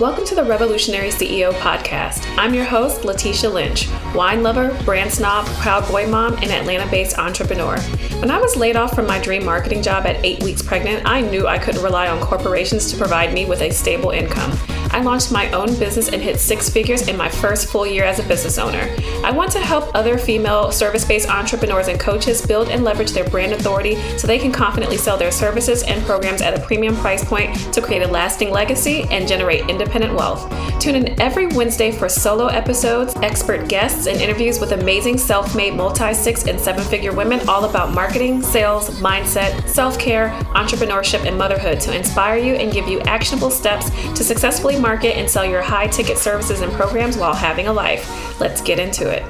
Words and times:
Welcome 0.00 0.24
to 0.26 0.36
the 0.36 0.44
Revolutionary 0.44 1.08
CEO 1.08 1.52
podcast. 1.54 2.24
I'm 2.38 2.54
your 2.54 2.64
host, 2.64 3.00
Latesha 3.00 3.52
Lynch, 3.52 3.88
wine 4.14 4.44
lover, 4.44 4.72
brand 4.84 5.10
snob, 5.10 5.44
proud 5.56 5.88
boy 5.88 6.06
mom, 6.06 6.34
and 6.34 6.52
Atlanta 6.52 6.88
based 6.88 7.18
entrepreneur. 7.18 7.80
When 8.20 8.30
I 8.30 8.38
was 8.38 8.54
laid 8.54 8.76
off 8.76 8.94
from 8.94 9.08
my 9.08 9.18
dream 9.18 9.44
marketing 9.44 9.82
job 9.82 10.06
at 10.06 10.24
eight 10.24 10.40
weeks 10.40 10.62
pregnant, 10.62 11.02
I 11.04 11.22
knew 11.22 11.48
I 11.48 11.58
couldn't 11.58 11.82
rely 11.82 12.06
on 12.06 12.20
corporations 12.20 12.92
to 12.92 12.96
provide 12.96 13.34
me 13.34 13.44
with 13.44 13.60
a 13.60 13.72
stable 13.72 14.10
income. 14.10 14.52
I 14.90 15.02
launched 15.02 15.30
my 15.30 15.50
own 15.52 15.78
business 15.78 16.08
and 16.08 16.22
hit 16.22 16.40
six 16.40 16.68
figures 16.68 17.08
in 17.08 17.16
my 17.16 17.28
first 17.28 17.68
full 17.68 17.86
year 17.86 18.04
as 18.04 18.18
a 18.18 18.22
business 18.22 18.58
owner. 18.58 18.88
I 19.24 19.30
want 19.30 19.52
to 19.52 19.60
help 19.60 19.94
other 19.94 20.18
female 20.18 20.72
service 20.72 21.04
based 21.04 21.28
entrepreneurs 21.28 21.88
and 21.88 22.00
coaches 22.00 22.44
build 22.44 22.68
and 22.68 22.84
leverage 22.84 23.12
their 23.12 23.28
brand 23.28 23.52
authority 23.52 23.96
so 24.16 24.26
they 24.26 24.38
can 24.38 24.52
confidently 24.52 24.96
sell 24.96 25.16
their 25.16 25.30
services 25.30 25.82
and 25.82 26.04
programs 26.04 26.40
at 26.42 26.58
a 26.58 26.60
premium 26.64 26.96
price 26.96 27.24
point 27.24 27.54
to 27.72 27.82
create 27.82 28.02
a 28.02 28.08
lasting 28.08 28.50
legacy 28.50 29.02
and 29.10 29.28
generate 29.28 29.68
independent 29.68 30.14
wealth. 30.14 30.50
Tune 30.80 30.94
in 30.94 31.20
every 31.20 31.46
Wednesday 31.48 31.90
for 31.90 32.08
solo 32.08 32.46
episodes, 32.46 33.14
expert 33.16 33.68
guests, 33.68 34.06
and 34.06 34.20
interviews 34.20 34.60
with 34.60 34.72
amazing 34.72 35.18
self 35.18 35.54
made 35.54 35.74
multi 35.74 36.14
six 36.14 36.46
and 36.46 36.58
seven 36.58 36.84
figure 36.84 37.12
women 37.12 37.46
all 37.48 37.64
about 37.64 37.92
marketing, 37.92 38.42
sales, 38.42 38.90
mindset, 39.00 39.68
self 39.68 39.98
care, 39.98 40.30
entrepreneurship, 40.54 41.26
and 41.26 41.36
motherhood 41.36 41.80
to 41.80 41.94
inspire 41.94 42.38
you 42.38 42.54
and 42.54 42.72
give 42.72 42.88
you 42.88 43.00
actionable 43.00 43.50
steps 43.50 43.90
to 44.16 44.24
successfully 44.24 44.77
market 44.78 45.16
and 45.16 45.28
sell 45.28 45.44
your 45.44 45.62
high 45.62 45.86
ticket 45.86 46.18
services 46.18 46.60
and 46.60 46.72
programs 46.72 47.16
while 47.16 47.34
having 47.34 47.68
a 47.68 47.72
life. 47.72 48.40
Let's 48.40 48.60
get 48.60 48.78
into 48.78 49.08
it. 49.08 49.24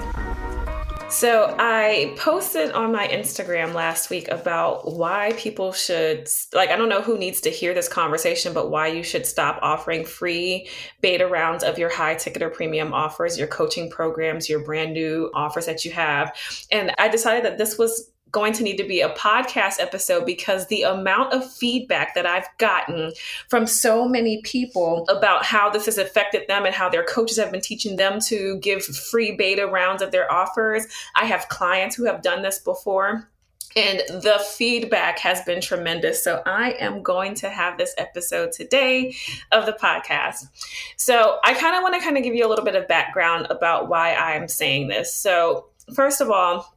So 1.10 1.56
I 1.58 2.14
posted 2.18 2.72
on 2.72 2.92
my 2.92 3.08
Instagram 3.08 3.72
last 3.72 4.10
week 4.10 4.28
about 4.28 4.94
why 4.94 5.32
people 5.38 5.72
should 5.72 6.28
like 6.52 6.68
I 6.68 6.76
don't 6.76 6.90
know 6.90 7.00
who 7.00 7.16
needs 7.16 7.40
to 7.42 7.50
hear 7.50 7.72
this 7.72 7.88
conversation 7.88 8.52
but 8.52 8.70
why 8.70 8.88
you 8.88 9.02
should 9.02 9.24
stop 9.24 9.58
offering 9.62 10.04
free 10.04 10.68
beta 11.00 11.26
rounds 11.26 11.64
of 11.64 11.78
your 11.78 11.88
high 11.88 12.14
ticket 12.14 12.42
or 12.42 12.50
premium 12.50 12.92
offers, 12.92 13.38
your 13.38 13.48
coaching 13.48 13.88
programs, 13.88 14.50
your 14.50 14.62
brand 14.62 14.92
new 14.92 15.30
offers 15.32 15.64
that 15.64 15.82
you 15.82 15.92
have. 15.92 16.36
And 16.70 16.92
I 16.98 17.08
decided 17.08 17.42
that 17.46 17.56
this 17.56 17.78
was 17.78 18.12
going 18.32 18.52
to 18.54 18.62
need 18.62 18.76
to 18.76 18.86
be 18.86 19.00
a 19.00 19.10
podcast 19.10 19.80
episode 19.80 20.26
because 20.26 20.66
the 20.66 20.82
amount 20.82 21.32
of 21.32 21.50
feedback 21.50 22.14
that 22.14 22.26
I've 22.26 22.48
gotten 22.58 23.12
from 23.48 23.66
so 23.66 24.06
many 24.06 24.42
people 24.42 25.06
about 25.08 25.44
how 25.44 25.70
this 25.70 25.86
has 25.86 25.98
affected 25.98 26.46
them 26.48 26.66
and 26.66 26.74
how 26.74 26.88
their 26.88 27.04
coaches 27.04 27.38
have 27.38 27.52
been 27.52 27.60
teaching 27.60 27.96
them 27.96 28.20
to 28.22 28.58
give 28.58 28.84
free 28.84 29.32
beta 29.32 29.66
rounds 29.66 30.02
of 30.02 30.10
their 30.10 30.30
offers. 30.30 30.86
I 31.14 31.24
have 31.26 31.48
clients 31.48 31.96
who 31.96 32.04
have 32.04 32.22
done 32.22 32.42
this 32.42 32.58
before. 32.58 33.28
And 33.76 33.98
the 34.08 34.42
feedback 34.56 35.18
has 35.18 35.42
been 35.42 35.60
tremendous. 35.60 36.24
So, 36.24 36.42
I 36.46 36.72
am 36.80 37.02
going 37.02 37.34
to 37.36 37.50
have 37.50 37.76
this 37.76 37.94
episode 37.98 38.50
today 38.50 39.14
of 39.52 39.66
the 39.66 39.72
podcast. 39.72 40.48
So, 40.96 41.38
I 41.44 41.52
kind 41.52 41.76
of 41.76 41.82
want 41.82 41.94
to 41.94 42.00
kind 42.00 42.16
of 42.16 42.24
give 42.24 42.34
you 42.34 42.46
a 42.46 42.48
little 42.48 42.64
bit 42.64 42.76
of 42.76 42.88
background 42.88 43.46
about 43.50 43.88
why 43.88 44.14
I'm 44.14 44.48
saying 44.48 44.88
this. 44.88 45.12
So, 45.12 45.66
first 45.94 46.22
of 46.22 46.30
all, 46.30 46.74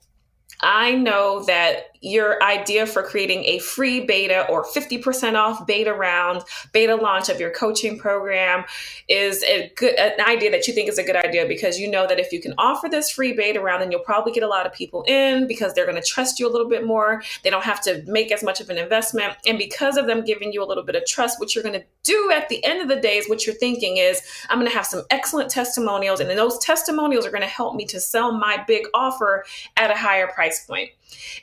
I 0.61 0.95
know 0.95 1.43
that 1.45 1.91
your 2.01 2.41
idea 2.43 2.87
for 2.87 3.03
creating 3.03 3.45
a 3.45 3.59
free 3.59 4.05
beta 4.05 4.47
or 4.49 4.65
50% 4.65 5.35
off 5.35 5.67
beta 5.67 5.93
round, 5.93 6.41
beta 6.73 6.95
launch 6.95 7.29
of 7.29 7.39
your 7.39 7.51
coaching 7.51 7.97
program 7.97 8.65
is 9.07 9.43
a 9.43 9.71
good 9.75 9.95
an 9.99 10.19
idea 10.27 10.49
that 10.49 10.67
you 10.67 10.73
think 10.73 10.89
is 10.89 10.97
a 10.97 11.03
good 11.03 11.15
idea 11.15 11.45
because 11.47 11.79
you 11.79 11.89
know 11.89 12.07
that 12.07 12.19
if 12.19 12.31
you 12.31 12.41
can 12.41 12.55
offer 12.57 12.89
this 12.89 13.11
free 13.11 13.33
beta 13.33 13.61
round, 13.61 13.81
then 13.81 13.91
you'll 13.91 14.01
probably 14.01 14.31
get 14.31 14.41
a 14.41 14.47
lot 14.47 14.65
of 14.65 14.73
people 14.73 15.03
in 15.07 15.47
because 15.47 15.73
they're 15.73 15.85
going 15.85 16.01
to 16.01 16.07
trust 16.07 16.39
you 16.39 16.47
a 16.47 16.51
little 16.51 16.67
bit 16.67 16.85
more. 16.85 17.21
They 17.43 17.51
don't 17.51 17.63
have 17.63 17.81
to 17.83 18.03
make 18.07 18.31
as 18.31 18.43
much 18.43 18.59
of 18.59 18.69
an 18.71 18.79
investment. 18.79 19.35
And 19.45 19.59
because 19.59 19.95
of 19.95 20.07
them 20.07 20.23
giving 20.23 20.51
you 20.51 20.63
a 20.63 20.65
little 20.65 20.83
bit 20.83 20.95
of 20.95 21.05
trust, 21.05 21.39
what 21.39 21.53
you're 21.53 21.63
going 21.63 21.79
to 21.79 21.85
do 22.03 22.31
at 22.33 22.49
the 22.49 22.65
end 22.65 22.81
of 22.81 22.87
the 22.87 22.99
day 22.99 23.17
is 23.17 23.29
what 23.29 23.45
you're 23.45 23.55
thinking 23.55 23.97
is, 23.97 24.21
I'm 24.49 24.57
going 24.57 24.69
to 24.69 24.75
have 24.75 24.87
some 24.87 25.03
excellent 25.11 25.51
testimonials. 25.51 26.19
And 26.19 26.27
then 26.27 26.37
those 26.37 26.57
testimonials 26.57 27.27
are 27.27 27.31
going 27.31 27.41
to 27.41 27.47
help 27.47 27.75
me 27.75 27.85
to 27.85 27.99
sell 27.99 28.31
my 28.31 28.63
big 28.67 28.85
offer 28.95 29.45
at 29.77 29.91
a 29.91 29.95
higher 29.95 30.27
price 30.27 30.50
point. 30.59 30.89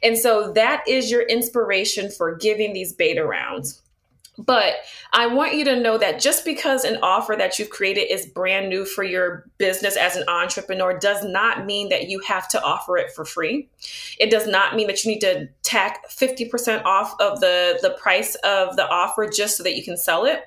And 0.03 0.17
so 0.17 0.53
that 0.53 0.85
is 0.87 1.11
your 1.11 1.23
inspiration 1.23 2.11
for 2.11 2.37
giving 2.37 2.73
these 2.73 2.93
beta 2.93 3.25
rounds. 3.25 3.83
But 4.39 4.75
I 5.13 5.27
want 5.27 5.55
you 5.55 5.65
to 5.65 5.81
know 5.81 5.99
that 5.99 6.21
just 6.21 6.45
because 6.45 6.85
an 6.85 6.99
offer 7.03 7.35
that 7.37 7.59
you've 7.59 7.71
created 7.71 8.13
is 8.13 8.25
brand 8.25 8.69
new 8.69 8.85
for 8.85 9.03
your 9.03 9.45
business 9.59 9.97
as 9.97 10.15
an 10.15 10.23
entrepreneur 10.29 10.97
does 10.97 11.25
not 11.25 11.67
mean 11.67 11.89
that 11.89 12.09
you 12.09 12.21
have 12.21 12.49
to 12.51 12.63
offer 12.63 12.97
it 12.97 13.11
for 13.11 13.25
free. 13.25 13.69
It 14.21 14.31
does 14.31 14.47
not 14.47 14.77
mean 14.77 14.87
that 14.87 15.05
you 15.05 15.11
need 15.11 15.21
to 15.23 15.49
tack 15.63 16.09
50% 16.09 16.85
off 16.85 17.15
of 17.21 17.41
the, 17.41 17.81
the 17.83 17.91
price 17.91 18.37
of 18.37 18.77
the 18.77 18.89
offer 18.89 19.29
just 19.29 19.57
so 19.57 19.65
that 19.65 19.77
you 19.77 19.83
can 19.83 19.97
sell 19.97 20.25
it. 20.25 20.45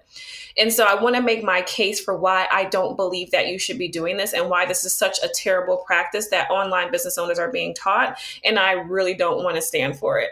And 0.58 0.72
so 0.72 0.86
I 0.86 1.02
want 1.02 1.16
to 1.16 1.22
make 1.22 1.44
my 1.44 1.62
case 1.64 2.04
for 2.04 2.18
why 2.18 2.48
I 2.52 2.66
don't 2.66 2.96
believe 2.96 3.32
that 3.32 3.48
you 3.48 3.60
should 3.60 3.78
be 3.78 3.88
doing 3.88 4.18
this 4.18 4.34
and 4.34 4.50
why 4.50 4.66
this 4.66 4.84
is 4.84 4.94
such 4.94 5.20
a 5.24 5.30
terrible 5.30 5.78
practice 5.78 6.30
that 6.30 6.50
online 6.50 6.92
business 6.92 7.18
owners 7.18 7.40
are 7.40 7.52
being 7.52 7.74
taught. 7.74 8.18
And 8.44 8.60
I 8.60 8.74
really 8.74 9.14
don't 9.14 9.44
want 9.44 9.56
to 9.56 9.62
stand 9.62 9.98
for 9.98 10.20
it. 10.20 10.30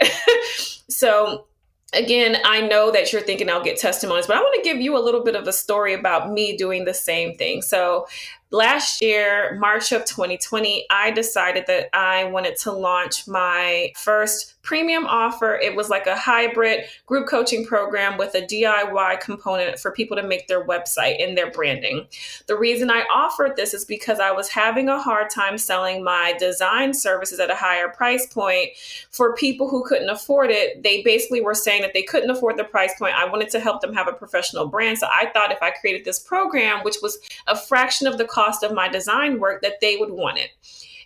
so 0.90 1.46
again, 1.94 2.38
I 2.46 2.62
know 2.62 2.91
that 2.91 3.12
you're 3.12 3.22
thinking 3.22 3.50
I'll 3.50 3.63
get 3.63 3.78
testimonies, 3.78 4.28
but 4.28 4.38
I 4.38 4.40
want 4.40 4.63
to 4.63 4.69
give 4.69 4.80
you 4.80 4.97
a 4.97 5.02
little 5.02 5.24
bit 5.24 5.35
of 5.35 5.47
a 5.47 5.53
story 5.53 5.94
about 5.94 6.31
me 6.31 6.56
doing 6.56 6.86
the 6.86 6.94
same 6.94 7.36
thing. 7.36 7.62
So, 7.62 8.07
last 8.51 9.01
year, 9.01 9.55
March 9.59 9.91
of 9.91 10.05
2020, 10.05 10.85
I 10.89 11.11
decided 11.11 11.65
that 11.67 11.95
I 11.95 12.25
wanted 12.25 12.55
to 12.57 12.71
launch 12.71 13.27
my 13.27 13.91
first 13.95 14.55
premium 14.63 15.05
offer. 15.05 15.55
It 15.55 15.75
was 15.75 15.89
like 15.89 16.07
a 16.07 16.15
hybrid 16.15 16.85
group 17.05 17.27
coaching 17.27 17.65
program 17.65 18.17
with 18.17 18.35
a 18.35 18.41
DIY 18.41 19.19
component 19.19 19.79
for 19.79 19.91
people 19.91 20.17
to 20.17 20.23
make 20.23 20.47
their 20.47 20.65
website 20.65 21.23
and 21.23 21.38
their 21.38 21.51
branding. 21.51 22.05
The 22.47 22.57
reason 22.57 22.89
I 22.91 23.05
offered 23.13 23.55
this 23.55 23.73
is 23.73 23.85
because 23.85 24.19
I 24.19 24.31
was 24.31 24.49
having 24.49 24.89
a 24.89 25.01
hard 25.01 25.29
time 25.29 25.57
selling 25.57 26.03
my 26.03 26.33
design 26.39 26.93
services 26.93 27.39
at 27.39 27.51
a 27.51 27.55
higher 27.55 27.89
price 27.89 28.31
point 28.31 28.69
for 29.11 29.35
people 29.35 29.69
who 29.69 29.83
couldn't 29.83 30.09
afford 30.09 30.49
it. 30.49 30.83
They 30.83 31.01
basically 31.03 31.41
were 31.41 31.55
saying 31.55 31.81
that 31.83 31.93
they 31.93 32.03
couldn't 32.03 32.29
afford 32.29 32.57
the 32.57 32.63
price 32.63 32.93
point. 32.97 33.15
I 33.15 33.25
wanted 33.29 33.49
to 33.49 33.59
help 33.59 33.81
them 33.81 33.93
have 33.93 34.07
a 34.07 34.13
professional 34.13 34.67
brand. 34.67 34.97
So 34.97 35.07
I 35.07 35.27
thought 35.33 35.51
if 35.51 35.61
I 35.61 35.71
created 35.71 36.05
this 36.05 36.19
program, 36.19 36.83
which 36.83 36.97
was 37.01 37.19
a 37.47 37.55
fraction 37.55 38.07
of 38.07 38.17
the 38.17 38.25
cost 38.25 38.38
of 38.63 38.73
my 38.73 38.88
design 38.88 39.39
work, 39.39 39.61
that 39.61 39.81
they 39.81 39.97
would 39.97 40.11
want 40.11 40.38
it. 40.38 40.50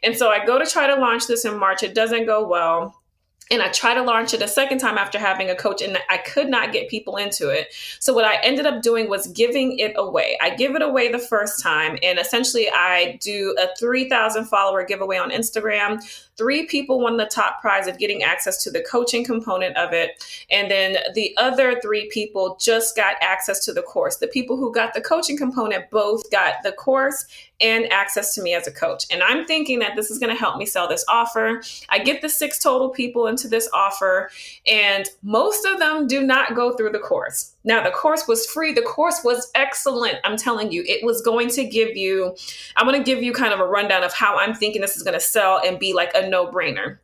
And 0.03 0.17
so 0.17 0.29
I 0.29 0.45
go 0.45 0.59
to 0.59 0.65
try 0.65 0.87
to 0.87 0.95
launch 0.95 1.27
this 1.27 1.45
in 1.45 1.57
March. 1.57 1.83
It 1.83 1.95
doesn't 1.95 2.25
go 2.25 2.47
well 2.47 3.03
and 3.51 3.61
I 3.61 3.69
tried 3.69 3.95
to 3.95 4.01
launch 4.01 4.33
it 4.33 4.41
a 4.41 4.47
second 4.47 4.79
time 4.79 4.97
after 4.97 5.19
having 5.19 5.49
a 5.49 5.55
coach, 5.55 5.81
and 5.81 5.97
I 6.09 6.17
could 6.17 6.47
not 6.47 6.71
get 6.71 6.89
people 6.89 7.17
into 7.17 7.49
it. 7.49 7.73
So, 7.99 8.13
what 8.13 8.25
I 8.25 8.37
ended 8.41 8.65
up 8.65 8.81
doing 8.81 9.09
was 9.09 9.27
giving 9.27 9.77
it 9.79 9.93
away. 9.95 10.37
I 10.41 10.55
give 10.55 10.75
it 10.75 10.81
away 10.81 11.11
the 11.11 11.19
first 11.19 11.61
time, 11.61 11.97
and 12.01 12.17
essentially, 12.19 12.69
I 12.71 13.19
do 13.21 13.55
a 13.59 13.75
3,000 13.77 14.45
follower 14.45 14.85
giveaway 14.85 15.17
on 15.17 15.29
Instagram. 15.29 16.01
Three 16.37 16.65
people 16.65 16.99
won 16.99 17.17
the 17.17 17.25
top 17.25 17.61
prize 17.61 17.87
of 17.87 17.97
getting 17.97 18.23
access 18.23 18.63
to 18.63 18.71
the 18.71 18.81
coaching 18.81 19.23
component 19.23 19.77
of 19.77 19.93
it. 19.93 20.23
And 20.49 20.69
then 20.69 20.97
the 21.13 21.35
other 21.37 21.79
three 21.79 22.09
people 22.09 22.57
just 22.59 22.95
got 22.95 23.15
access 23.21 23.63
to 23.65 23.73
the 23.73 23.83
course. 23.83 24.17
The 24.17 24.27
people 24.27 24.57
who 24.57 24.73
got 24.73 24.93
the 24.93 25.01
coaching 25.01 25.37
component 25.37 25.89
both 25.91 26.29
got 26.31 26.55
the 26.63 26.71
course 26.71 27.25
and 27.61 27.91
access 27.91 28.33
to 28.35 28.41
me 28.41 28.53
as 28.53 28.67
a 28.67 28.71
coach. 28.71 29.05
And 29.11 29.21
I'm 29.23 29.45
thinking 29.45 29.79
that 29.79 29.95
this 29.95 30.11
is 30.11 30.19
going 30.19 30.33
to 30.33 30.39
help 30.39 30.57
me 30.57 30.65
sell 30.65 30.87
this 30.87 31.05
offer. 31.07 31.61
I 31.89 31.99
get 31.99 32.21
the 32.21 32.29
six 32.29 32.59
total 32.59 32.89
people 32.89 33.27
into 33.27 33.47
this 33.47 33.69
offer, 33.73 34.29
and 34.65 35.07
most 35.21 35.65
of 35.65 35.79
them 35.79 36.07
do 36.07 36.23
not 36.23 36.55
go 36.55 36.75
through 36.75 36.91
the 36.91 36.99
course. 36.99 37.52
Now, 37.63 37.83
the 37.83 37.91
course 37.91 38.27
was 38.27 38.45
free. 38.45 38.73
The 38.73 38.81
course 38.81 39.21
was 39.23 39.49
excellent. 39.55 40.17
I'm 40.23 40.37
telling 40.37 40.71
you, 40.71 40.83
it 40.85 41.03
was 41.03 41.21
going 41.21 41.49
to 41.49 41.63
give 41.63 41.95
you, 41.95 42.35
I'm 42.75 42.85
going 42.85 43.01
to 43.01 43.05
give 43.05 43.23
you 43.23 43.31
kind 43.33 43.53
of 43.53 43.59
a 43.59 43.65
rundown 43.65 44.03
of 44.03 44.13
how 44.13 44.37
I'm 44.37 44.53
thinking 44.53 44.81
this 44.81 44.97
is 44.97 45.03
going 45.03 45.13
to 45.13 45.19
sell 45.19 45.61
and 45.63 45.79
be 45.79 45.93
like 45.93 46.11
a 46.13 46.27
no 46.27 46.47
brainer. 46.47 46.97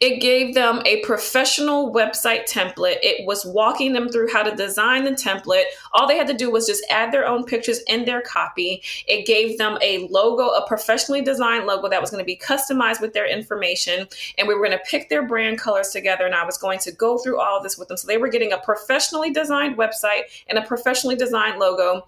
It 0.00 0.20
gave 0.20 0.54
them 0.54 0.82
a 0.84 1.00
professional 1.02 1.92
website 1.92 2.48
template. 2.48 2.98
It 3.02 3.26
was 3.26 3.44
walking 3.44 3.92
them 3.92 4.08
through 4.08 4.32
how 4.32 4.42
to 4.42 4.54
design 4.54 5.04
the 5.04 5.10
template. 5.12 5.64
All 5.92 6.06
they 6.06 6.16
had 6.16 6.26
to 6.28 6.34
do 6.34 6.50
was 6.50 6.66
just 6.66 6.84
add 6.90 7.12
their 7.12 7.26
own 7.26 7.44
pictures 7.44 7.80
in 7.88 8.04
their 8.04 8.20
copy. 8.20 8.82
It 9.06 9.26
gave 9.26 9.58
them 9.58 9.78
a 9.82 10.08
logo, 10.08 10.48
a 10.48 10.66
professionally 10.66 11.22
designed 11.22 11.66
logo 11.66 11.88
that 11.88 12.00
was 12.00 12.10
going 12.10 12.22
to 12.22 12.26
be 12.26 12.36
customized 12.36 13.00
with 13.00 13.12
their 13.12 13.26
information. 13.26 14.06
And 14.38 14.48
we 14.48 14.54
were 14.54 14.64
going 14.64 14.78
to 14.78 14.84
pick 14.90 15.08
their 15.08 15.26
brand 15.26 15.58
colors 15.58 15.90
together. 15.90 16.26
And 16.26 16.34
I 16.34 16.44
was 16.44 16.58
going 16.58 16.78
to 16.80 16.92
go 16.92 17.18
through 17.18 17.40
all 17.40 17.58
of 17.58 17.62
this 17.62 17.78
with 17.78 17.88
them. 17.88 17.96
So 17.96 18.06
they 18.06 18.18
were 18.18 18.28
getting 18.28 18.52
a 18.52 18.58
professionally 18.58 19.30
designed 19.30 19.76
website 19.76 20.22
and 20.48 20.58
a 20.58 20.62
professionally 20.62 21.16
designed 21.16 21.58
logo 21.58 22.06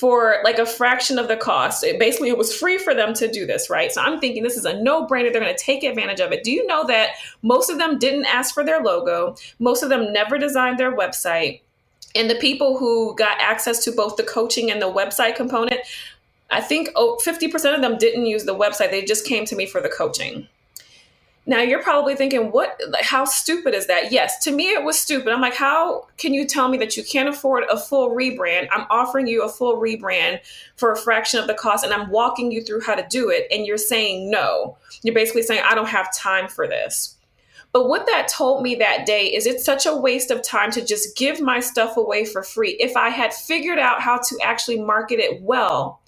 for 0.00 0.36
like 0.44 0.58
a 0.58 0.64
fraction 0.64 1.18
of 1.18 1.28
the 1.28 1.36
cost. 1.36 1.84
It 1.84 1.98
basically, 1.98 2.30
it 2.30 2.38
was 2.38 2.56
free 2.56 2.78
for 2.78 2.94
them 2.94 3.12
to 3.12 3.30
do 3.30 3.44
this, 3.44 3.68
right? 3.68 3.92
So 3.92 4.00
I'm 4.00 4.18
thinking 4.18 4.42
this 4.42 4.56
is 4.56 4.64
a 4.64 4.82
no 4.82 5.06
brainer. 5.06 5.30
They're 5.30 5.42
going 5.42 5.54
to 5.54 5.62
take 5.62 5.82
advantage 5.82 6.20
of 6.20 6.32
it. 6.32 6.42
Do 6.42 6.50
you 6.50 6.66
know 6.66 6.86
that 6.86 7.10
most 7.42 7.68
of 7.68 7.76
them 7.76 7.98
didn't 7.98 8.24
ask 8.24 8.54
for 8.54 8.64
their 8.64 8.80
logo? 8.80 9.36
Most 9.58 9.82
of 9.82 9.90
them 9.90 10.10
never 10.10 10.38
designed 10.38 10.80
their 10.80 10.96
website. 10.96 11.60
And 12.14 12.30
the 12.30 12.36
people 12.36 12.78
who 12.78 13.14
got 13.16 13.38
access 13.40 13.84
to 13.84 13.92
both 13.92 14.16
the 14.16 14.22
coaching 14.22 14.70
and 14.70 14.80
the 14.80 14.90
website 14.90 15.36
component, 15.36 15.80
I 16.50 16.62
think 16.62 16.88
50% 16.96 17.74
of 17.74 17.82
them 17.82 17.98
didn't 17.98 18.24
use 18.24 18.44
the 18.44 18.56
website. 18.56 18.90
They 18.90 19.04
just 19.04 19.26
came 19.26 19.44
to 19.44 19.54
me 19.54 19.66
for 19.66 19.82
the 19.82 19.90
coaching. 19.90 20.48
Now 21.50 21.62
you're 21.62 21.82
probably 21.82 22.14
thinking, 22.14 22.52
what, 22.52 22.80
like, 22.90 23.02
how 23.02 23.24
stupid 23.24 23.74
is 23.74 23.88
that? 23.88 24.12
Yes, 24.12 24.38
to 24.44 24.52
me 24.52 24.70
it 24.70 24.84
was 24.84 24.96
stupid. 25.00 25.32
I'm 25.32 25.40
like, 25.40 25.56
how 25.56 26.06
can 26.16 26.32
you 26.32 26.46
tell 26.46 26.68
me 26.68 26.78
that 26.78 26.96
you 26.96 27.02
can't 27.02 27.28
afford 27.28 27.64
a 27.68 27.76
full 27.76 28.10
rebrand? 28.10 28.68
I'm 28.70 28.86
offering 28.88 29.26
you 29.26 29.42
a 29.42 29.48
full 29.48 29.76
rebrand 29.76 30.42
for 30.76 30.92
a 30.92 30.96
fraction 30.96 31.40
of 31.40 31.48
the 31.48 31.54
cost 31.54 31.84
and 31.84 31.92
I'm 31.92 32.08
walking 32.10 32.52
you 32.52 32.62
through 32.62 32.82
how 32.82 32.94
to 32.94 33.04
do 33.10 33.30
it. 33.30 33.48
And 33.50 33.66
you're 33.66 33.78
saying 33.78 34.30
no. 34.30 34.78
You're 35.02 35.12
basically 35.12 35.42
saying, 35.42 35.64
I 35.64 35.74
don't 35.74 35.88
have 35.88 36.14
time 36.14 36.46
for 36.46 36.68
this. 36.68 37.16
But 37.72 37.88
what 37.88 38.06
that 38.06 38.28
told 38.28 38.62
me 38.62 38.76
that 38.76 39.04
day 39.04 39.26
is 39.26 39.44
it's 39.44 39.64
such 39.64 39.86
a 39.86 39.96
waste 39.96 40.30
of 40.30 40.42
time 40.42 40.70
to 40.70 40.84
just 40.84 41.16
give 41.16 41.40
my 41.40 41.58
stuff 41.58 41.96
away 41.96 42.26
for 42.26 42.44
free. 42.44 42.76
If 42.78 42.96
I 42.96 43.08
had 43.08 43.34
figured 43.34 43.80
out 43.80 44.00
how 44.00 44.18
to 44.18 44.38
actually 44.40 44.80
market 44.80 45.18
it 45.18 45.42
well, 45.42 45.99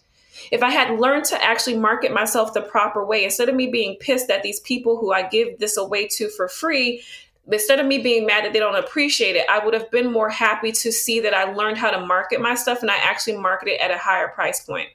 if 0.51 0.63
I 0.63 0.71
had 0.71 0.99
learned 0.99 1.25
to 1.27 1.43
actually 1.43 1.77
market 1.77 2.13
myself 2.13 2.55
the 2.55 2.63
proper 2.63 3.05
way, 3.05 3.25
instead 3.25 3.49
of 3.49 3.55
me 3.55 3.67
being 3.67 3.97
pissed 4.01 4.31
at 4.31 4.43
these 4.43 4.61
people 4.61 4.99
who 4.99 5.13
I 5.13 5.29
give 5.29 5.59
this 5.59 5.77
away 5.77 6.09
to 6.09 6.29
for 6.31 6.49
free, 6.49 7.03
instead 7.51 7.81
of 7.81 7.87
me 7.87 7.99
being 7.99 8.27
mad 8.27 8.45
that 8.45 8.53
they 8.53 8.59
don't 8.59 8.77
appreciate 8.77 9.37
it, 9.37 9.47
I 9.51 9.65
would 9.65 9.75
have 9.75 9.91
been 9.91 10.13
more 10.13 10.31
happy 10.31 10.73
to 10.73 10.93
see 10.93 11.21
that 11.21 11.35
I 11.35 11.53
learned 11.53 11.79
how 11.79 11.91
to 11.91 12.05
market 12.07 12.41
my 12.41 12.55
stuff 12.55 12.83
and 12.83 12.91
I 12.91 12.97
actually 12.97 13.37
market 13.37 13.69
it 13.69 13.81
at 13.81 13.91
a 13.91 13.99
higher 13.99 14.29
price 14.29 14.65
point. 14.65 14.89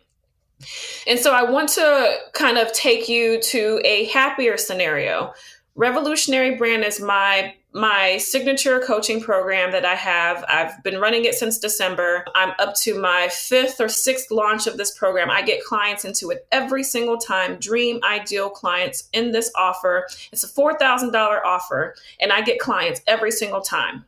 And 1.05 1.19
so 1.19 1.33
I 1.33 1.43
want 1.43 1.69
to 1.69 2.17
kind 2.33 2.57
of 2.57 2.71
take 2.73 3.07
you 3.07 3.39
to 3.41 3.79
a 3.85 4.05
happier 4.05 4.57
scenario 4.57 5.33
Revolutionary 5.77 6.55
Brand 6.55 6.83
is 6.83 6.99
my 6.99 7.53
my 7.77 8.17
signature 8.17 8.79
coaching 8.79 9.21
program 9.21 9.71
that 9.71 9.85
I 9.85 9.93
have. 9.93 10.43
I've 10.47 10.81
been 10.83 10.99
running 10.99 11.25
it 11.25 11.35
since 11.35 11.59
December. 11.59 12.25
I'm 12.33 12.53
up 12.57 12.73
to 12.77 12.99
my 12.99 13.29
fifth 13.31 13.79
or 13.79 13.87
sixth 13.87 14.31
launch 14.31 14.65
of 14.65 14.77
this 14.77 14.97
program. 14.97 15.29
I 15.29 15.43
get 15.43 15.63
clients 15.63 16.03
into 16.03 16.31
it 16.31 16.47
every 16.51 16.83
single 16.83 17.17
time, 17.17 17.57
dream 17.57 17.99
ideal 18.03 18.49
clients 18.49 19.09
in 19.13 19.31
this 19.31 19.51
offer. 19.55 20.07
It's 20.31 20.43
a 20.43 20.47
$4,000 20.47 21.13
offer, 21.45 21.95
and 22.19 22.33
I 22.33 22.41
get 22.41 22.59
clients 22.59 23.01
every 23.05 23.31
single 23.31 23.61
time. 23.61 24.03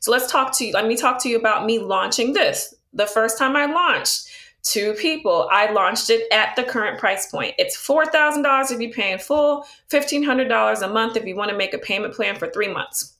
So 0.00 0.10
let's 0.10 0.30
talk 0.30 0.52
to 0.58 0.66
you. 0.66 0.72
Let 0.72 0.88
me 0.88 0.96
talk 0.96 1.22
to 1.22 1.28
you 1.28 1.38
about 1.38 1.64
me 1.64 1.78
launching 1.78 2.32
this. 2.32 2.74
The 2.92 3.06
first 3.06 3.38
time 3.38 3.54
I 3.54 3.66
launched, 3.66 4.28
two 4.62 4.94
people. 4.94 5.48
I 5.50 5.70
launched 5.72 6.10
it 6.10 6.30
at 6.32 6.54
the 6.56 6.62
current 6.62 6.98
price 6.98 7.26
point. 7.26 7.54
It's 7.58 7.76
$4,000 7.76 8.70
if 8.70 8.80
you 8.80 8.90
pay 8.92 9.12
in 9.12 9.18
full, 9.18 9.66
$1,500 9.90 10.82
a 10.82 10.88
month 10.88 11.16
if 11.16 11.24
you 11.24 11.36
want 11.36 11.50
to 11.50 11.56
make 11.56 11.74
a 11.74 11.78
payment 11.78 12.14
plan 12.14 12.36
for 12.36 12.48
three 12.48 12.72
months. 12.72 13.16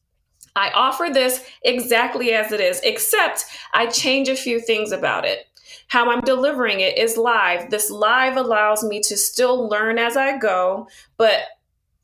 I 0.54 0.70
offer 0.70 1.08
this 1.12 1.44
exactly 1.62 2.32
as 2.32 2.52
it 2.52 2.60
is, 2.60 2.80
except 2.84 3.46
I 3.72 3.86
change 3.86 4.28
a 4.28 4.36
few 4.36 4.60
things 4.60 4.92
about 4.92 5.24
it. 5.24 5.46
How 5.88 6.10
I'm 6.10 6.20
delivering 6.20 6.80
it 6.80 6.98
is 6.98 7.16
live. 7.16 7.70
This 7.70 7.90
live 7.90 8.36
allows 8.36 8.84
me 8.84 9.00
to 9.02 9.16
still 9.16 9.68
learn 9.68 9.98
as 9.98 10.16
I 10.16 10.38
go, 10.38 10.88
but 11.16 11.40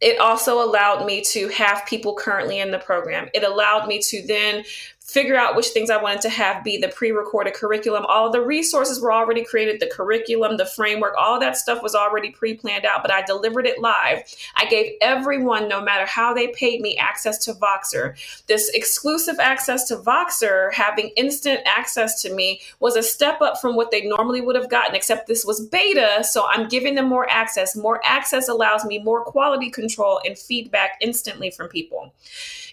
it 0.00 0.18
also 0.18 0.62
allowed 0.62 1.06
me 1.06 1.22
to 1.22 1.48
have 1.48 1.84
people 1.86 2.14
currently 2.14 2.60
in 2.60 2.70
the 2.70 2.78
program. 2.78 3.28
It 3.34 3.42
allowed 3.42 3.88
me 3.88 3.98
to 4.00 4.26
then 4.26 4.64
figure 5.08 5.36
out 5.36 5.56
which 5.56 5.68
things 5.68 5.88
I 5.88 6.00
wanted 6.00 6.20
to 6.20 6.28
have 6.28 6.62
be 6.62 6.76
the 6.76 6.88
pre 6.88 7.10
recorded 7.10 7.54
curriculum. 7.54 8.04
All 8.06 8.30
the 8.30 8.42
resources 8.42 9.00
were 9.00 9.12
already 9.12 9.42
created, 9.42 9.80
the 9.80 9.86
curriculum, 9.86 10.58
the 10.58 10.66
framework, 10.66 11.14
all 11.18 11.40
that 11.40 11.56
stuff 11.56 11.82
was 11.82 11.94
already 11.94 12.30
pre 12.30 12.54
planned 12.54 12.84
out, 12.84 13.02
but 13.02 13.10
I 13.10 13.22
delivered 13.22 13.66
it 13.66 13.80
live. 13.80 14.22
I 14.56 14.66
gave 14.66 14.92
everyone, 15.00 15.68
no 15.68 15.80
matter 15.80 16.04
how 16.06 16.34
they 16.34 16.48
paid 16.48 16.82
me, 16.82 16.96
access 16.98 17.38
to 17.46 17.54
Voxer. 17.54 18.14
This 18.46 18.68
exclusive 18.74 19.38
access 19.40 19.88
to 19.88 19.96
Voxer, 19.96 20.72
having 20.74 21.08
instant 21.16 21.60
access 21.64 22.20
to 22.22 22.34
me, 22.34 22.60
was 22.80 22.94
a 22.94 23.02
step 23.02 23.40
up 23.40 23.58
from 23.60 23.76
what 23.76 23.90
they 23.90 24.06
normally 24.06 24.42
would 24.42 24.56
have 24.56 24.68
gotten, 24.68 24.94
except 24.94 25.26
this 25.26 25.44
was 25.44 25.60
beta. 25.60 26.22
So 26.22 26.46
I'm 26.46 26.68
giving 26.68 26.94
them 26.94 27.08
more 27.08 27.28
access. 27.30 27.74
More 27.74 28.00
access 28.04 28.48
allows 28.48 28.84
me 28.84 28.98
more 28.98 29.24
quality 29.24 29.70
control 29.70 30.20
and 30.26 30.38
feedback 30.38 30.98
instantly 31.00 31.50
from 31.50 31.68
people. 31.68 32.12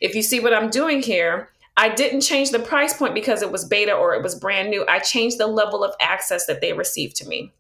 If 0.02 0.14
you 0.16 0.22
see 0.22 0.42
what 0.42 0.54
I'm 0.54 0.70
doing 0.70 1.02
here, 1.02 1.50
I 1.78 1.94
didn't 1.94 2.22
change 2.22 2.52
the 2.52 2.60
price 2.60 2.94
point 2.94 3.14
because 3.14 3.42
it 3.42 3.52
was 3.52 3.66
beta 3.66 3.94
or 3.94 4.14
it 4.14 4.24
was 4.24 4.36
brand 4.36 4.70
new. 4.70 4.86
I 4.88 5.00
changed 5.00 5.38
the 5.38 5.48
level 5.48 5.84
of 5.84 5.94
access 6.00 6.46
that 6.46 6.62
they 6.62 6.74
received 6.74 7.18
to 7.18 7.28
me. 7.28 7.52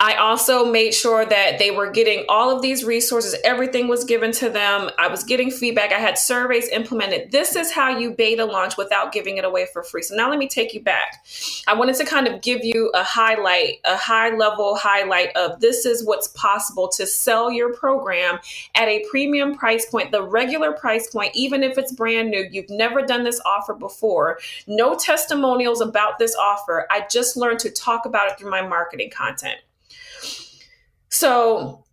I 0.00 0.16
also 0.16 0.70
made 0.70 0.92
sure 0.92 1.24
that 1.24 1.58
they 1.58 1.70
were 1.70 1.88
getting 1.88 2.24
all 2.28 2.54
of 2.54 2.60
these 2.62 2.84
resources. 2.84 3.36
Everything 3.44 3.86
was 3.86 4.04
given 4.04 4.32
to 4.32 4.50
them. 4.50 4.90
I 4.98 5.06
was 5.06 5.22
getting 5.22 5.52
feedback. 5.52 5.92
I 5.92 5.98
had 5.98 6.18
surveys 6.18 6.68
implemented. 6.68 7.30
This 7.30 7.54
is 7.54 7.72
how 7.72 7.96
you 7.96 8.10
beta 8.10 8.44
launch 8.44 8.76
without 8.76 9.12
giving 9.12 9.38
it 9.38 9.44
away 9.44 9.66
for 9.72 9.84
free. 9.84 10.02
So 10.02 10.16
now 10.16 10.28
let 10.28 10.38
me 10.38 10.48
take 10.48 10.74
you 10.74 10.82
back. 10.82 11.24
I 11.68 11.74
wanted 11.74 11.94
to 11.96 12.04
kind 12.04 12.26
of 12.26 12.42
give 12.42 12.64
you 12.64 12.90
a 12.92 13.04
highlight, 13.04 13.76
a 13.84 13.96
high 13.96 14.34
level 14.36 14.74
highlight 14.74 15.34
of 15.36 15.60
this 15.60 15.86
is 15.86 16.04
what's 16.04 16.28
possible 16.28 16.88
to 16.88 17.06
sell 17.06 17.50
your 17.50 17.72
program 17.72 18.40
at 18.74 18.88
a 18.88 19.04
premium 19.08 19.54
price 19.54 19.86
point, 19.86 20.10
the 20.10 20.22
regular 20.22 20.72
price 20.72 21.08
point, 21.08 21.30
even 21.34 21.62
if 21.62 21.78
it's 21.78 21.92
brand 21.92 22.30
new. 22.30 22.46
You've 22.50 22.68
never 22.68 23.00
done 23.02 23.22
this 23.22 23.40
offer 23.46 23.74
before. 23.74 24.38
No 24.66 24.96
testimonials 24.96 25.80
about 25.80 26.18
this 26.18 26.34
offer. 26.34 26.86
I 26.90 27.06
just 27.08 27.36
learned 27.36 27.60
to 27.60 27.70
talk 27.70 28.06
about 28.06 28.32
it 28.32 28.38
through 28.38 28.50
my 28.50 28.60
marketing 28.60 29.10
content. 29.10 29.60
So, 31.14 31.84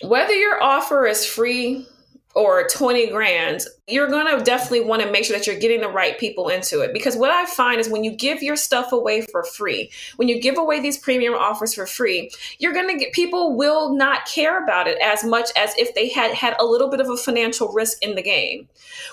whether 0.00 0.32
your 0.32 0.62
offer 0.62 1.06
is 1.06 1.26
free 1.26 1.86
or 2.34 2.66
20 2.66 3.10
grand, 3.10 3.60
you're 3.90 4.08
going 4.08 4.38
to 4.38 4.42
definitely 4.44 4.82
want 4.82 5.02
to 5.02 5.10
make 5.10 5.24
sure 5.24 5.36
that 5.36 5.46
you're 5.46 5.58
getting 5.58 5.80
the 5.80 5.88
right 5.88 6.18
people 6.18 6.48
into 6.48 6.80
it. 6.80 6.92
Because 6.92 7.16
what 7.16 7.30
I 7.30 7.46
find 7.46 7.80
is 7.80 7.88
when 7.88 8.04
you 8.04 8.12
give 8.12 8.42
your 8.42 8.56
stuff 8.56 8.92
away 8.92 9.22
for 9.22 9.44
free, 9.44 9.90
when 10.16 10.28
you 10.28 10.40
give 10.40 10.58
away 10.58 10.80
these 10.80 10.98
premium 10.98 11.34
offers 11.34 11.74
for 11.74 11.86
free, 11.86 12.30
you're 12.58 12.72
going 12.72 12.88
to 12.88 12.96
get 12.96 13.12
people 13.12 13.56
will 13.56 13.94
not 13.94 14.26
care 14.26 14.62
about 14.62 14.86
it 14.86 14.98
as 15.02 15.24
much 15.24 15.50
as 15.56 15.74
if 15.76 15.94
they 15.94 16.08
had 16.08 16.34
had 16.34 16.54
a 16.60 16.64
little 16.64 16.88
bit 16.88 17.00
of 17.00 17.08
a 17.08 17.16
financial 17.16 17.68
risk 17.72 18.02
in 18.02 18.14
the 18.14 18.22
game. 18.22 18.68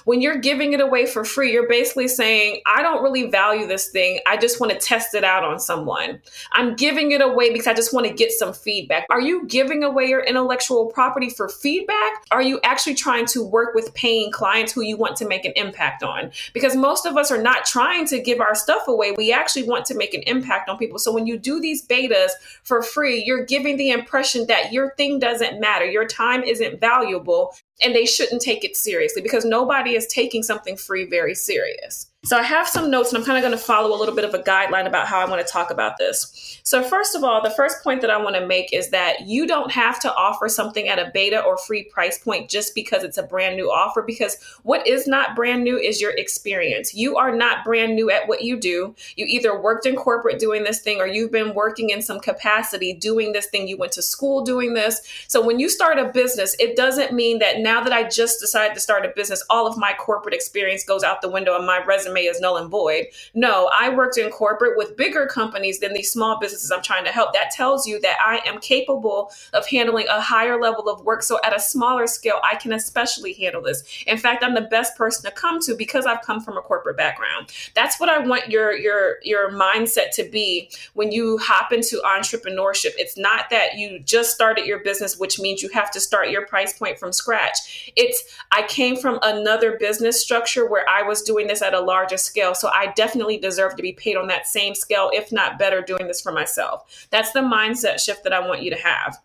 When 0.05 0.21
you're 0.21 0.37
giving 0.37 0.73
it 0.73 0.81
away 0.81 1.05
for 1.05 1.23
free, 1.23 1.51
you're 1.51 1.67
basically 1.67 2.07
saying, 2.07 2.61
I 2.65 2.81
don't 2.81 3.03
really 3.03 3.29
value 3.29 3.67
this 3.67 3.89
thing. 3.89 4.19
I 4.25 4.37
just 4.37 4.59
want 4.59 4.71
to 4.71 4.79
test 4.79 5.13
it 5.15 5.23
out 5.23 5.43
on 5.43 5.59
someone. 5.59 6.21
I'm 6.53 6.75
giving 6.75 7.11
it 7.11 7.21
away 7.21 7.51
because 7.51 7.67
I 7.67 7.73
just 7.73 7.93
want 7.93 8.07
to 8.07 8.13
get 8.13 8.31
some 8.31 8.53
feedback. 8.53 9.05
Are 9.09 9.21
you 9.21 9.45
giving 9.47 9.83
away 9.83 10.05
your 10.05 10.21
intellectual 10.21 10.87
property 10.87 11.29
for 11.29 11.49
feedback? 11.49 12.23
Are 12.31 12.41
you 12.41 12.59
actually 12.63 12.95
trying 12.95 13.25
to 13.27 13.43
work 13.43 13.75
with 13.75 13.93
paying 13.93 14.31
clients? 14.31 14.66
Clients 14.67 14.73
who 14.73 14.81
you 14.81 14.97
want 14.97 15.15
to 15.17 15.27
make 15.27 15.45
an 15.45 15.53
impact 15.55 16.03
on. 16.03 16.31
Because 16.53 16.75
most 16.75 17.05
of 17.05 17.17
us 17.17 17.31
are 17.31 17.41
not 17.41 17.65
trying 17.65 18.05
to 18.07 18.19
give 18.19 18.39
our 18.39 18.55
stuff 18.55 18.87
away. 18.87 19.13
We 19.17 19.31
actually 19.31 19.63
want 19.63 19.85
to 19.85 19.95
make 19.95 20.13
an 20.13 20.23
impact 20.27 20.69
on 20.69 20.77
people. 20.77 20.99
So 20.99 21.11
when 21.11 21.27
you 21.27 21.37
do 21.37 21.59
these 21.59 21.85
betas 21.85 22.31
for 22.63 22.81
free, 22.81 23.23
you're 23.25 23.45
giving 23.45 23.77
the 23.77 23.91
impression 23.91 24.47
that 24.47 24.71
your 24.71 24.93
thing 24.95 25.19
doesn't 25.19 25.59
matter, 25.59 25.85
your 25.85 26.05
time 26.05 26.43
isn't 26.43 26.79
valuable, 26.79 27.55
and 27.81 27.95
they 27.95 28.05
shouldn't 28.05 28.41
take 28.41 28.63
it 28.63 28.75
seriously 28.75 29.21
because 29.21 29.45
nobody 29.45 29.95
is 29.95 30.07
taking 30.07 30.43
something 30.43 30.75
free 30.75 31.05
very 31.05 31.35
serious. 31.35 32.07
So 32.27 32.37
I 32.37 32.43
have 32.43 32.67
some 32.67 32.91
notes 32.91 33.13
and 33.13 33.17
I'm 33.17 33.23
kind 33.23 33.37
of 33.37 33.41
going 33.41 33.57
to 33.57 33.65
follow 33.65 33.95
a 33.95 33.97
little 33.97 34.13
bit 34.13 34.25
of 34.25 34.33
a 34.33 34.39
guideline 34.39 34.85
about 34.85 35.07
how 35.07 35.17
I 35.17 35.23
want 35.29 35.47
to 35.47 35.49
talk 35.49 35.71
about 35.71 35.97
this. 35.97 36.59
So 36.61 36.83
first 36.83 37.15
of 37.15 37.23
all, 37.23 37.41
the 37.41 37.51
first 37.51 37.81
point 37.81 38.01
that 38.01 38.09
I 38.09 38.17
want 38.17 38.35
to 38.35 38.45
make 38.45 38.73
is 38.73 38.89
that 38.89 39.21
you 39.27 39.47
don't 39.47 39.71
have 39.71 39.97
to 40.01 40.13
offer 40.13 40.49
something 40.49 40.89
at 40.89 40.99
a 40.99 41.09
beta 41.13 41.41
or 41.41 41.57
free 41.57 41.85
price 41.85 42.19
point 42.19 42.49
just 42.49 42.75
because 42.75 43.03
it's 43.03 43.17
a 43.17 43.23
brand 43.23 43.55
new 43.55 43.71
offer 43.71 44.01
because 44.01 44.35
what 44.63 44.85
is 44.85 45.07
not 45.07 45.37
brand 45.37 45.63
new 45.63 45.77
is 45.77 46.01
your 46.01 46.11
experience. 46.17 46.93
You 46.93 47.15
are 47.15 47.33
not 47.33 47.63
brand 47.63 47.95
new 47.95 48.11
at 48.11 48.27
what 48.27 48.43
you 48.43 48.59
do. 48.59 48.93
You 49.15 49.25
either 49.29 49.57
worked 49.57 49.85
in 49.85 49.95
corporate 49.95 50.37
doing 50.37 50.65
this 50.65 50.81
thing 50.81 50.99
or 50.99 51.07
you've 51.07 51.31
been 51.31 51.53
working 51.53 51.91
in 51.91 52.01
some 52.01 52.19
capacity 52.19 52.91
doing 52.91 53.31
this 53.31 53.47
thing. 53.47 53.69
You 53.69 53.77
went 53.77 53.93
to 53.93 54.01
school 54.01 54.43
doing 54.43 54.73
this. 54.73 54.99
So 55.29 55.41
when 55.41 55.61
you 55.61 55.69
start 55.69 55.97
a 55.97 56.11
business, 56.11 56.57
it 56.59 56.75
doesn't 56.75 57.13
mean 57.13 57.39
that 57.39 57.59
now 57.59 57.81
that 57.85 57.93
I 57.93 58.09
just 58.09 58.41
decided 58.41 58.73
to 58.73 58.81
start 58.81 59.05
a 59.05 59.13
business, 59.15 59.45
all 59.49 59.65
of 59.65 59.77
my 59.77 59.93
corporate 59.97 60.35
experience 60.35 60.83
goes 60.83 61.05
out 61.05 61.21
the 61.21 61.29
window 61.29 61.55
and 61.55 61.65
my 61.65 61.81
resume 61.85 62.16
resume 62.17 62.29
is 62.29 62.41
null 62.41 62.57
and 62.57 62.69
void. 62.69 63.07
No, 63.33 63.69
I 63.77 63.89
worked 63.89 64.17
in 64.17 64.29
corporate 64.29 64.77
with 64.77 64.97
bigger 64.97 65.25
companies 65.25 65.79
than 65.79 65.93
these 65.93 66.11
small 66.11 66.39
businesses 66.39 66.71
I'm 66.71 66.81
trying 66.81 67.05
to 67.05 67.11
help. 67.11 67.33
That 67.33 67.51
tells 67.51 67.87
you 67.87 67.99
that 68.01 68.17
I 68.25 68.41
am 68.47 68.59
capable 68.59 69.31
of 69.53 69.65
handling 69.67 70.07
a 70.09 70.21
higher 70.21 70.59
level 70.59 70.89
of 70.89 71.03
work. 71.03 71.23
So 71.23 71.39
at 71.43 71.55
a 71.55 71.59
smaller 71.59 72.07
scale, 72.07 72.39
I 72.43 72.55
can 72.55 72.73
especially 72.73 73.33
handle 73.33 73.61
this. 73.61 73.83
In 74.05 74.17
fact, 74.17 74.43
I'm 74.43 74.55
the 74.55 74.61
best 74.61 74.95
person 74.95 75.29
to 75.29 75.35
come 75.35 75.59
to 75.61 75.75
because 75.75 76.05
I've 76.05 76.21
come 76.21 76.41
from 76.41 76.57
a 76.57 76.61
corporate 76.61 76.97
background. 76.97 77.51
That's 77.75 77.99
what 77.99 78.09
I 78.09 78.19
want 78.19 78.49
your 78.49 78.75
your 78.75 79.17
your 79.23 79.51
mindset 79.51 80.11
to 80.13 80.23
be 80.23 80.69
when 80.93 81.11
you 81.11 81.37
hop 81.37 81.71
into 81.71 82.01
entrepreneurship. 82.05 82.91
It's 82.97 83.17
not 83.17 83.49
that 83.49 83.77
you 83.77 83.99
just 83.99 84.33
started 84.33 84.65
your 84.65 84.79
business, 84.79 85.17
which 85.17 85.39
means 85.39 85.61
you 85.61 85.69
have 85.69 85.91
to 85.91 85.99
start 85.99 86.29
your 86.29 86.45
price 86.45 86.77
point 86.77 86.99
from 86.99 87.11
scratch. 87.11 87.91
It's 87.95 88.23
I 88.51 88.63
came 88.67 88.95
from 88.95 89.19
another 89.21 89.77
business 89.77 90.21
structure 90.21 90.67
where 90.67 90.87
I 90.87 91.03
was 91.03 91.21
doing 91.21 91.47
this 91.47 91.61
at 91.61 91.73
a 91.73 91.79
large 91.79 91.96
larger 91.97 92.17
scale. 92.17 92.53
So 92.53 92.69
I 92.69 92.93
definitely 92.95 93.37
deserve 93.37 93.75
to 93.75 93.81
be 93.81 93.93
paid 93.93 94.17
on 94.17 94.27
that 94.27 94.45
same 94.45 94.75
scale, 94.75 95.09
if 95.13 95.31
not 95.31 95.57
better, 95.57 95.81
doing 95.81 96.07
this 96.07 96.21
for 96.21 96.31
myself. 96.31 97.07
That's 97.09 97.31
the 97.31 97.39
mindset 97.39 97.99
shift 97.99 98.23
that 98.23 98.33
I 98.33 98.47
want 98.47 98.61
you 98.61 98.69
to 98.69 98.77
have 98.77 99.17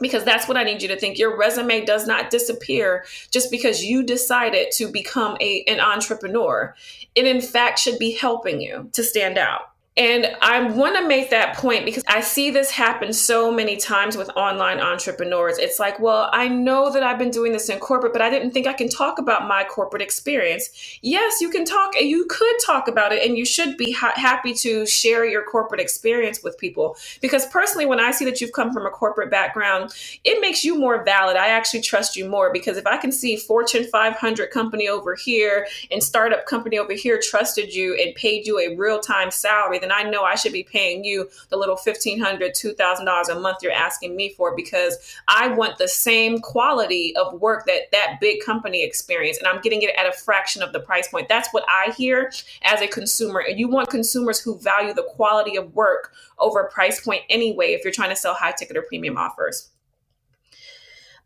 because 0.00 0.24
that's 0.24 0.48
what 0.48 0.56
I 0.56 0.64
need 0.64 0.82
you 0.82 0.88
to 0.88 0.98
think. 0.98 1.16
Your 1.16 1.38
resume 1.38 1.84
does 1.84 2.06
not 2.06 2.30
disappear 2.30 3.04
just 3.30 3.50
because 3.50 3.84
you 3.84 4.02
decided 4.02 4.72
to 4.72 4.90
become 4.90 5.36
a, 5.40 5.62
an 5.68 5.80
entrepreneur. 5.80 6.74
It, 7.14 7.26
in 7.26 7.40
fact, 7.40 7.78
should 7.78 7.98
be 7.98 8.12
helping 8.12 8.60
you 8.60 8.90
to 8.92 9.02
stand 9.04 9.38
out. 9.38 9.72
And 9.98 10.36
I 10.40 10.62
want 10.62 10.96
to 10.96 11.08
make 11.08 11.30
that 11.30 11.56
point 11.56 11.84
because 11.84 12.04
I 12.06 12.20
see 12.20 12.50
this 12.50 12.70
happen 12.70 13.12
so 13.12 13.50
many 13.50 13.76
times 13.76 14.16
with 14.16 14.30
online 14.36 14.78
entrepreneurs. 14.78 15.58
It's 15.58 15.80
like, 15.80 15.98
well, 15.98 16.30
I 16.32 16.46
know 16.46 16.92
that 16.92 17.02
I've 17.02 17.18
been 17.18 17.32
doing 17.32 17.50
this 17.50 17.68
in 17.68 17.80
corporate, 17.80 18.12
but 18.12 18.22
I 18.22 18.30
didn't 18.30 18.52
think 18.52 18.68
I 18.68 18.74
can 18.74 18.88
talk 18.88 19.18
about 19.18 19.48
my 19.48 19.64
corporate 19.64 20.00
experience. 20.00 20.98
Yes, 21.02 21.40
you 21.40 21.50
can 21.50 21.64
talk 21.64 21.96
and 21.96 22.08
you 22.08 22.26
could 22.26 22.54
talk 22.64 22.86
about 22.86 23.12
it, 23.12 23.26
and 23.26 23.36
you 23.36 23.44
should 23.44 23.76
be 23.76 23.90
ha- 23.90 24.12
happy 24.14 24.54
to 24.54 24.86
share 24.86 25.26
your 25.26 25.42
corporate 25.42 25.80
experience 25.80 26.44
with 26.44 26.56
people. 26.58 26.96
Because 27.20 27.46
personally, 27.46 27.84
when 27.84 27.98
I 27.98 28.12
see 28.12 28.24
that 28.26 28.40
you've 28.40 28.52
come 28.52 28.72
from 28.72 28.86
a 28.86 28.90
corporate 28.90 29.32
background, 29.32 29.92
it 30.22 30.40
makes 30.40 30.64
you 30.64 30.78
more 30.78 31.02
valid. 31.02 31.36
I 31.36 31.48
actually 31.48 31.80
trust 31.80 32.14
you 32.14 32.28
more 32.28 32.52
because 32.52 32.76
if 32.76 32.86
I 32.86 32.98
can 32.98 33.10
see 33.10 33.36
Fortune 33.36 33.82
500 33.82 34.52
company 34.52 34.88
over 34.88 35.16
here 35.16 35.66
and 35.90 36.00
startup 36.00 36.46
company 36.46 36.78
over 36.78 36.92
here 36.92 37.18
trusted 37.20 37.74
you 37.74 37.96
and 37.96 38.14
paid 38.14 38.46
you 38.46 38.60
a 38.60 38.76
real 38.76 39.00
time 39.00 39.32
salary, 39.32 39.80
then 39.80 39.87
I 39.92 40.04
know 40.04 40.24
I 40.24 40.34
should 40.34 40.52
be 40.52 40.62
paying 40.62 41.04
you 41.04 41.28
the 41.50 41.56
little 41.56 41.76
$1,500, 41.76 42.40
$2,000 42.40 43.28
a 43.28 43.40
month 43.40 43.58
you're 43.62 43.72
asking 43.72 44.16
me 44.16 44.30
for 44.30 44.54
because 44.54 45.16
I 45.28 45.48
want 45.48 45.78
the 45.78 45.88
same 45.88 46.40
quality 46.40 47.14
of 47.16 47.40
work 47.40 47.66
that 47.66 47.90
that 47.92 48.18
big 48.20 48.42
company 48.44 48.82
experience 48.82 49.38
and 49.38 49.46
I'm 49.46 49.60
getting 49.60 49.82
it 49.82 49.94
at 49.96 50.06
a 50.06 50.12
fraction 50.12 50.62
of 50.62 50.72
the 50.72 50.80
price 50.80 51.08
point. 51.08 51.28
That's 51.28 51.48
what 51.52 51.64
I 51.68 51.92
hear 51.92 52.32
as 52.62 52.80
a 52.80 52.86
consumer. 52.86 53.40
And 53.40 53.58
you 53.58 53.68
want 53.68 53.90
consumers 53.90 54.40
who 54.40 54.58
value 54.58 54.94
the 54.94 55.04
quality 55.04 55.56
of 55.56 55.74
work 55.74 56.12
over 56.38 56.64
price 56.72 57.00
point 57.00 57.22
anyway 57.28 57.72
if 57.72 57.84
you're 57.84 57.92
trying 57.92 58.10
to 58.10 58.16
sell 58.16 58.34
high 58.34 58.52
ticket 58.52 58.76
or 58.76 58.82
premium 58.82 59.16
offers. 59.16 59.70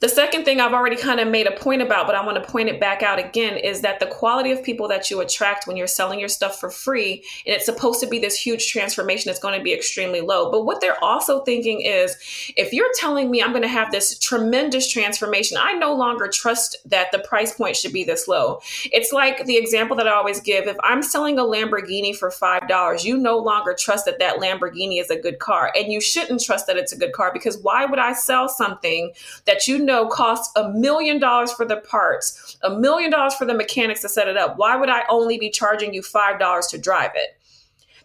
The 0.03 0.09
second 0.09 0.45
thing 0.45 0.61
I've 0.61 0.73
already 0.73 0.97
kind 0.97 1.21
of 1.21 1.29
made 1.29 1.47
a 1.47 1.53
point 1.53 1.81
about, 1.81 2.09
but 2.09 2.17
I 2.17 2.27
want 2.27 2.45
to 2.45 2.51
point 2.51 2.69
it 2.69 2.81
back 2.81 3.05
out 3.05 3.21
again, 3.21 3.57
is 3.57 3.83
that 3.83 4.01
the 4.01 4.07
quality 4.07 4.51
of 4.51 4.61
people 4.61 4.89
that 4.89 5.13
you 5.13 5.21
attract 5.21 5.69
when 5.69 5.77
you're 5.77 5.87
selling 5.87 6.19
your 6.19 6.29
stuff 6.29 6.59
for 6.59 6.71
free, 6.71 7.23
and 7.47 7.55
it's 7.55 7.67
supposed 7.67 8.01
to 8.01 8.09
be 8.09 8.19
this 8.19 8.37
huge 8.37 8.69
transformation, 8.69 9.31
it's 9.31 9.39
going 9.39 9.57
to 9.57 9.63
be 9.63 9.73
extremely 9.73 10.21
low. 10.21 10.51
But 10.51 10.65
what 10.65 10.81
they're 10.81 11.03
also 11.05 11.45
thinking 11.45 11.83
is 11.83 12.17
if 12.57 12.73
you're 12.73 12.91
telling 12.97 13.31
me 13.31 13.41
I'm 13.41 13.53
going 13.53 13.63
to 13.63 13.69
have 13.69 13.93
this 13.93 14.19
tremendous 14.19 14.91
transformation, 14.91 15.57
I 15.61 15.75
no 15.75 15.95
longer 15.95 16.27
trust 16.27 16.79
that 16.85 17.13
the 17.13 17.21
price 17.21 17.55
point 17.55 17.77
should 17.77 17.93
be 17.93 18.03
this 18.03 18.27
low. 18.27 18.61
It's 18.87 19.13
like 19.13 19.47
the 19.47 19.57
example 19.57 19.95
that 19.99 20.09
I 20.09 20.15
always 20.15 20.41
give 20.41 20.67
if 20.67 20.77
I'm 20.83 21.05
selling 21.05 21.39
a 21.39 21.45
Lamborghini 21.45 22.13
for 22.13 22.29
$5, 22.29 23.05
you 23.05 23.17
no 23.17 23.39
longer 23.39 23.73
trust 23.79 24.07
that 24.07 24.19
that 24.19 24.41
Lamborghini 24.41 25.01
is 25.01 25.11
a 25.11 25.17
good 25.17 25.39
car. 25.39 25.71
And 25.77 25.93
you 25.93 26.01
shouldn't 26.01 26.43
trust 26.43 26.67
that 26.67 26.77
it's 26.77 26.91
a 26.91 26.99
good 26.99 27.13
car 27.13 27.31
because 27.33 27.57
why 27.59 27.85
would 27.85 28.01
I 28.01 28.15
sell 28.15 28.49
something 28.49 29.13
that 29.45 29.69
you 29.69 29.79
know? 29.79 29.92
Know 29.93 30.07
costs 30.07 30.53
a 30.57 30.71
million 30.71 31.19
dollars 31.19 31.53
for 31.53 31.65
the 31.65 31.77
parts, 31.77 32.57
a 32.63 32.71
million 32.71 33.11
dollars 33.11 33.35
for 33.35 33.45
the 33.45 33.55
mechanics 33.55 34.01
to 34.01 34.09
set 34.09 34.29
it 34.29 34.37
up. 34.37 34.57
Why 34.57 34.77
would 34.77 34.89
I 34.89 35.03
only 35.09 35.39
be 35.39 35.51
charging 35.51 35.93
you 35.93 36.03
$5 36.03 36.71
to 36.71 36.79
drive 36.79 37.13
it? 37.15 37.37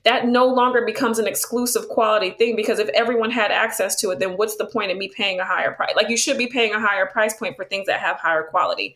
That 0.03 0.27
no 0.27 0.45
longer 0.45 0.85
becomes 0.85 1.19
an 1.19 1.27
exclusive 1.27 1.89
quality 1.89 2.31
thing 2.31 2.55
because 2.55 2.79
if 2.79 2.87
everyone 2.89 3.31
had 3.31 3.51
access 3.51 3.95
to 4.01 4.11
it, 4.11 4.19
then 4.19 4.37
what's 4.37 4.55
the 4.55 4.65
point 4.65 4.91
of 4.91 4.97
me 4.97 5.09
paying 5.09 5.39
a 5.39 5.45
higher 5.45 5.71
price? 5.71 5.93
Like 5.95 6.09
you 6.09 6.17
should 6.17 6.37
be 6.37 6.47
paying 6.47 6.73
a 6.73 6.79
higher 6.79 7.05
price 7.05 7.35
point 7.35 7.55
for 7.55 7.65
things 7.65 7.87
that 7.87 7.99
have 7.99 8.17
higher 8.17 8.43
quality. 8.43 8.95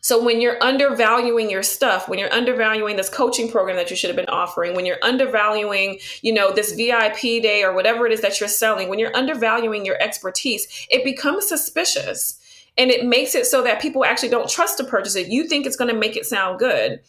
So 0.00 0.22
when 0.22 0.40
you're 0.40 0.62
undervaluing 0.62 1.50
your 1.50 1.62
stuff, 1.62 2.08
when 2.08 2.18
you're 2.18 2.32
undervaluing 2.32 2.96
this 2.96 3.08
coaching 3.08 3.50
program 3.50 3.76
that 3.76 3.90
you 3.90 3.96
should 3.96 4.08
have 4.08 4.16
been 4.16 4.28
offering, 4.28 4.74
when 4.74 4.86
you're 4.86 5.02
undervaluing, 5.02 5.98
you 6.22 6.32
know, 6.32 6.52
this 6.52 6.72
VIP 6.72 7.42
day 7.42 7.62
or 7.64 7.74
whatever 7.74 8.06
it 8.06 8.12
is 8.12 8.20
that 8.20 8.38
you're 8.38 8.48
selling, 8.48 8.88
when 8.88 8.98
you're 8.98 9.16
undervaluing 9.16 9.84
your 9.84 10.00
expertise, 10.00 10.86
it 10.90 11.04
becomes 11.04 11.48
suspicious. 11.48 12.40
And 12.76 12.92
it 12.92 13.04
makes 13.04 13.34
it 13.34 13.44
so 13.44 13.62
that 13.64 13.82
people 13.82 14.04
actually 14.04 14.28
don't 14.28 14.48
trust 14.48 14.78
to 14.78 14.84
purchase 14.84 15.16
it. 15.16 15.26
You 15.28 15.48
think 15.48 15.66
it's 15.66 15.76
going 15.76 15.92
to 15.92 15.98
make 15.98 16.16
it 16.16 16.26
sound 16.26 16.60
good 16.60 17.00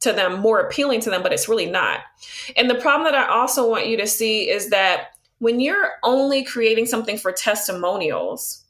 to 0.00 0.12
them, 0.12 0.40
more 0.40 0.60
appealing 0.60 1.00
to 1.00 1.10
them, 1.10 1.22
but 1.22 1.32
it's 1.32 1.48
really 1.48 1.66
not. 1.66 2.00
And 2.56 2.70
the 2.70 2.76
problem 2.76 3.10
that 3.10 3.18
I 3.18 3.28
also 3.28 3.68
want 3.68 3.88
you 3.88 3.96
to 3.96 4.06
see 4.06 4.48
is 4.48 4.70
that 4.70 5.08
when 5.38 5.58
you're 5.58 5.92
only 6.04 6.44
creating 6.44 6.86
something 6.86 7.18
for 7.18 7.32
testimonials, 7.32 8.62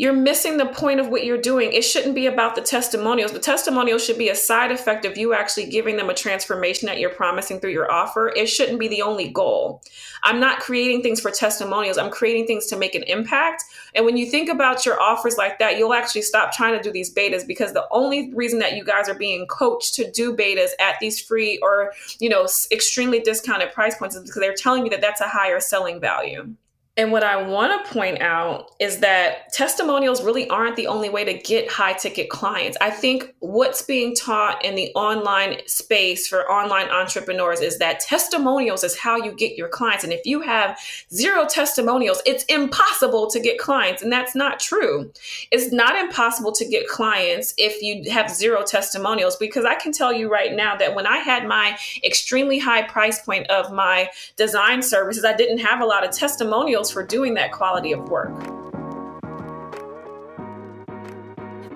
you're 0.00 0.14
missing 0.14 0.56
the 0.56 0.64
point 0.64 0.98
of 0.98 1.10
what 1.10 1.26
you're 1.26 1.36
doing. 1.36 1.74
It 1.74 1.82
shouldn't 1.82 2.14
be 2.14 2.24
about 2.24 2.54
the 2.54 2.62
testimonials. 2.62 3.32
The 3.32 3.38
testimonials 3.38 4.02
should 4.02 4.16
be 4.16 4.30
a 4.30 4.34
side 4.34 4.72
effect 4.72 5.04
of 5.04 5.18
you 5.18 5.34
actually 5.34 5.66
giving 5.66 5.98
them 5.98 6.08
a 6.08 6.14
transformation 6.14 6.86
that 6.86 6.98
you're 6.98 7.10
promising 7.10 7.60
through 7.60 7.72
your 7.72 7.92
offer. 7.92 8.32
It 8.34 8.46
shouldn't 8.46 8.80
be 8.80 8.88
the 8.88 9.02
only 9.02 9.28
goal. 9.28 9.82
I'm 10.22 10.40
not 10.40 10.60
creating 10.60 11.02
things 11.02 11.20
for 11.20 11.30
testimonials. 11.30 11.98
I'm 11.98 12.10
creating 12.10 12.46
things 12.46 12.64
to 12.68 12.78
make 12.78 12.94
an 12.94 13.02
impact. 13.02 13.64
And 13.94 14.06
when 14.06 14.16
you 14.16 14.24
think 14.24 14.48
about 14.48 14.86
your 14.86 14.98
offers 14.98 15.36
like 15.36 15.58
that, 15.58 15.76
you'll 15.76 15.92
actually 15.92 16.22
stop 16.22 16.50
trying 16.50 16.78
to 16.78 16.82
do 16.82 16.90
these 16.90 17.12
betas 17.14 17.46
because 17.46 17.74
the 17.74 17.86
only 17.90 18.32
reason 18.32 18.58
that 18.60 18.76
you 18.76 18.84
guys 18.84 19.06
are 19.06 19.14
being 19.14 19.46
coached 19.48 19.92
to 19.96 20.10
do 20.10 20.34
betas 20.34 20.70
at 20.80 20.94
these 21.02 21.20
free 21.20 21.58
or, 21.60 21.92
you 22.20 22.30
know, 22.30 22.48
extremely 22.72 23.20
discounted 23.20 23.70
price 23.74 23.98
points 23.98 24.16
is 24.16 24.22
because 24.22 24.40
they're 24.40 24.54
telling 24.54 24.84
you 24.84 24.90
that 24.92 25.02
that's 25.02 25.20
a 25.20 25.28
higher 25.28 25.60
selling 25.60 26.00
value. 26.00 26.54
And 26.96 27.12
what 27.12 27.22
I 27.22 27.40
want 27.40 27.84
to 27.84 27.92
point 27.92 28.20
out 28.20 28.72
is 28.80 28.98
that 28.98 29.52
testimonials 29.52 30.22
really 30.22 30.48
aren't 30.50 30.74
the 30.74 30.88
only 30.88 31.08
way 31.08 31.24
to 31.24 31.32
get 31.32 31.70
high 31.70 31.92
ticket 31.92 32.28
clients. 32.28 32.76
I 32.80 32.90
think 32.90 33.32
what's 33.38 33.80
being 33.80 34.14
taught 34.14 34.62
in 34.64 34.74
the 34.74 34.92
online 34.94 35.60
space 35.66 36.26
for 36.26 36.50
online 36.50 36.88
entrepreneurs 36.88 37.60
is 37.60 37.78
that 37.78 38.00
testimonials 38.00 38.82
is 38.82 38.98
how 38.98 39.16
you 39.16 39.32
get 39.32 39.56
your 39.56 39.68
clients. 39.68 40.02
And 40.02 40.12
if 40.12 40.26
you 40.26 40.40
have 40.40 40.78
zero 41.12 41.46
testimonials, 41.46 42.20
it's 42.26 42.44
impossible 42.44 43.30
to 43.30 43.40
get 43.40 43.58
clients. 43.58 44.02
And 44.02 44.12
that's 44.12 44.34
not 44.34 44.58
true. 44.58 45.12
It's 45.52 45.72
not 45.72 45.96
impossible 45.96 46.52
to 46.52 46.66
get 46.66 46.88
clients 46.88 47.54
if 47.56 47.80
you 47.80 48.10
have 48.12 48.30
zero 48.30 48.64
testimonials, 48.64 49.36
because 49.36 49.64
I 49.64 49.76
can 49.76 49.92
tell 49.92 50.12
you 50.12 50.30
right 50.30 50.52
now 50.52 50.76
that 50.76 50.96
when 50.96 51.06
I 51.06 51.18
had 51.18 51.46
my 51.46 51.78
extremely 52.02 52.58
high 52.58 52.82
price 52.82 53.22
point 53.22 53.48
of 53.48 53.72
my 53.72 54.10
design 54.36 54.82
services, 54.82 55.24
I 55.24 55.36
didn't 55.36 55.58
have 55.58 55.80
a 55.80 55.86
lot 55.86 56.04
of 56.04 56.10
testimonials 56.10 56.79
for 56.88 57.02
doing 57.02 57.34
that 57.34 57.50
quality 57.50 57.90
of 57.90 58.08
work. 58.08 58.30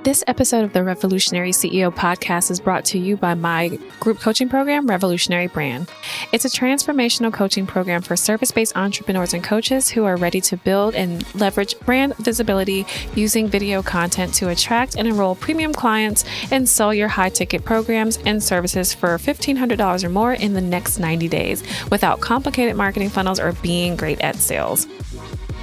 This 0.04 0.22
episode 0.26 0.64
of 0.64 0.74
the 0.74 0.84
Revolutionary 0.84 1.52
CEO 1.52 1.90
podcast 1.90 2.50
is 2.50 2.60
brought 2.60 2.84
to 2.86 2.98
you 2.98 3.16
by 3.16 3.32
my 3.32 3.78
group 4.00 4.20
coaching 4.20 4.50
program, 4.50 4.86
Revolutionary 4.86 5.46
Brand. 5.46 5.90
It's 6.30 6.44
a 6.44 6.50
transformational 6.50 7.32
coaching 7.32 7.66
program 7.66 8.02
for 8.02 8.14
service 8.14 8.52
based 8.52 8.76
entrepreneurs 8.76 9.32
and 9.32 9.42
coaches 9.42 9.88
who 9.88 10.04
are 10.04 10.16
ready 10.16 10.42
to 10.42 10.58
build 10.58 10.94
and 10.94 11.24
leverage 11.34 11.80
brand 11.80 12.14
visibility 12.18 12.84
using 13.14 13.48
video 13.48 13.82
content 13.82 14.34
to 14.34 14.50
attract 14.50 14.94
and 14.94 15.08
enroll 15.08 15.36
premium 15.36 15.72
clients 15.72 16.26
and 16.50 16.68
sell 16.68 16.92
your 16.92 17.08
high 17.08 17.30
ticket 17.30 17.64
programs 17.64 18.18
and 18.26 18.42
services 18.42 18.92
for 18.92 19.16
$1,500 19.16 20.04
or 20.04 20.08
more 20.10 20.34
in 20.34 20.52
the 20.52 20.60
next 20.60 20.98
90 20.98 21.28
days 21.28 21.62
without 21.90 22.20
complicated 22.20 22.76
marketing 22.76 23.08
funnels 23.08 23.40
or 23.40 23.52
being 23.52 23.96
great 23.96 24.20
at 24.20 24.36
sales. 24.36 24.86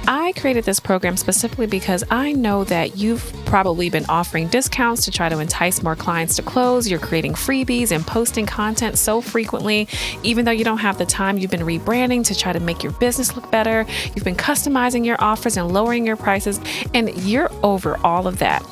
I 0.08 0.32
created 0.32 0.64
this 0.64 0.80
program 0.80 1.16
specifically 1.16 1.66
because 1.66 2.02
I 2.10 2.32
know 2.32 2.64
that 2.64 2.96
you've 2.96 3.32
probably 3.46 3.88
been 3.88 4.04
offering 4.08 4.48
discounts 4.48 5.04
to 5.04 5.10
try 5.10 5.28
to 5.28 5.38
entice 5.38 5.82
more 5.82 5.94
clients 5.94 6.36
to 6.36 6.42
close. 6.42 6.90
You're 6.90 6.98
creating 6.98 7.34
freebies 7.34 7.92
and 7.92 8.04
posting 8.06 8.44
content 8.44 8.98
so 8.98 9.20
frequently. 9.20 9.88
Even 10.22 10.44
though 10.44 10.50
you 10.50 10.64
don't 10.64 10.78
have 10.78 10.98
the 10.98 11.06
time, 11.06 11.38
you've 11.38 11.50
been 11.50 11.60
rebranding 11.60 12.24
to 12.26 12.34
try 12.34 12.52
to 12.52 12.60
make 12.60 12.82
your 12.82 12.92
business 12.92 13.36
look 13.36 13.50
better. 13.50 13.86
You've 14.14 14.24
been 14.24 14.34
customizing 14.34 15.04
your 15.04 15.16
offers 15.20 15.56
and 15.56 15.72
lowering 15.72 16.04
your 16.04 16.16
prices, 16.16 16.60
and 16.94 17.16
you're 17.22 17.50
over 17.62 17.96
all 18.04 18.26
of 18.26 18.38
that. 18.38 18.62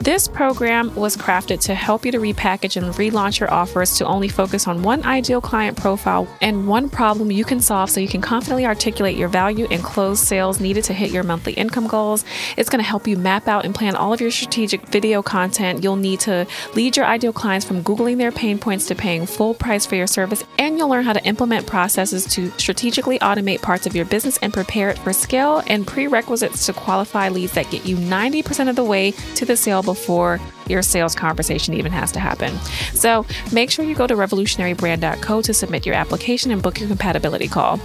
This 0.00 0.28
program 0.28 0.94
was 0.94 1.14
crafted 1.14 1.60
to 1.64 1.74
help 1.74 2.06
you 2.06 2.12
to 2.12 2.18
repackage 2.18 2.78
and 2.78 2.94
relaunch 2.94 3.38
your 3.38 3.52
offers 3.52 3.98
to 3.98 4.06
only 4.06 4.28
focus 4.28 4.66
on 4.66 4.82
one 4.82 5.04
ideal 5.04 5.42
client 5.42 5.76
profile 5.76 6.26
and 6.40 6.66
one 6.66 6.88
problem 6.88 7.30
you 7.30 7.44
can 7.44 7.60
solve 7.60 7.90
so 7.90 8.00
you 8.00 8.08
can 8.08 8.22
confidently 8.22 8.64
articulate 8.64 9.18
your 9.18 9.28
value 9.28 9.66
and 9.70 9.82
close 9.82 10.18
sales 10.18 10.58
needed 10.58 10.84
to 10.84 10.94
hit 10.94 11.10
your 11.10 11.22
monthly 11.22 11.52
income 11.52 11.86
goals. 11.86 12.24
It's 12.56 12.70
going 12.70 12.82
to 12.82 12.88
help 12.88 13.06
you 13.06 13.18
map 13.18 13.46
out 13.46 13.66
and 13.66 13.74
plan 13.74 13.94
all 13.94 14.14
of 14.14 14.22
your 14.22 14.30
strategic 14.30 14.86
video 14.88 15.22
content 15.22 15.84
you'll 15.84 15.96
need 15.96 16.20
to 16.20 16.46
lead 16.74 16.96
your 16.96 17.04
ideal 17.04 17.34
clients 17.34 17.66
from 17.66 17.84
Googling 17.84 18.16
their 18.16 18.32
pain 18.32 18.58
points 18.58 18.86
to 18.86 18.94
paying 18.94 19.26
full 19.26 19.52
price 19.52 19.84
for 19.84 19.96
your 19.96 20.06
service. 20.06 20.42
And 20.58 20.78
you'll 20.78 20.88
learn 20.88 21.04
how 21.04 21.12
to 21.12 21.24
implement 21.26 21.66
processes 21.66 22.24
to 22.28 22.50
strategically 22.52 23.18
automate 23.18 23.60
parts 23.60 23.86
of 23.86 23.94
your 23.94 24.06
business 24.06 24.38
and 24.38 24.50
prepare 24.50 24.88
it 24.88 24.98
for 24.98 25.12
scale 25.12 25.62
and 25.66 25.86
prerequisites 25.86 26.64
to 26.64 26.72
qualify 26.72 27.28
leads 27.28 27.52
that 27.52 27.70
get 27.70 27.84
you 27.84 27.98
90% 27.98 28.70
of 28.70 28.76
the 28.76 28.84
way 28.84 29.10
to 29.34 29.44
the 29.44 29.58
sale 29.58 29.89
before 29.94 30.38
your 30.68 30.82
sales 30.82 31.14
conversation 31.14 31.74
even 31.74 31.90
has 31.90 32.12
to 32.12 32.20
happen. 32.20 32.56
So 32.94 33.26
make 33.52 33.70
sure 33.70 33.84
you 33.84 33.94
go 33.96 34.06
to 34.06 34.14
revolutionarybrand.co 34.14 35.42
to 35.42 35.52
submit 35.52 35.84
your 35.84 35.96
application 35.96 36.50
and 36.52 36.62
book 36.62 36.78
your 36.78 36.88
compatibility 36.88 37.48
call. 37.48 37.80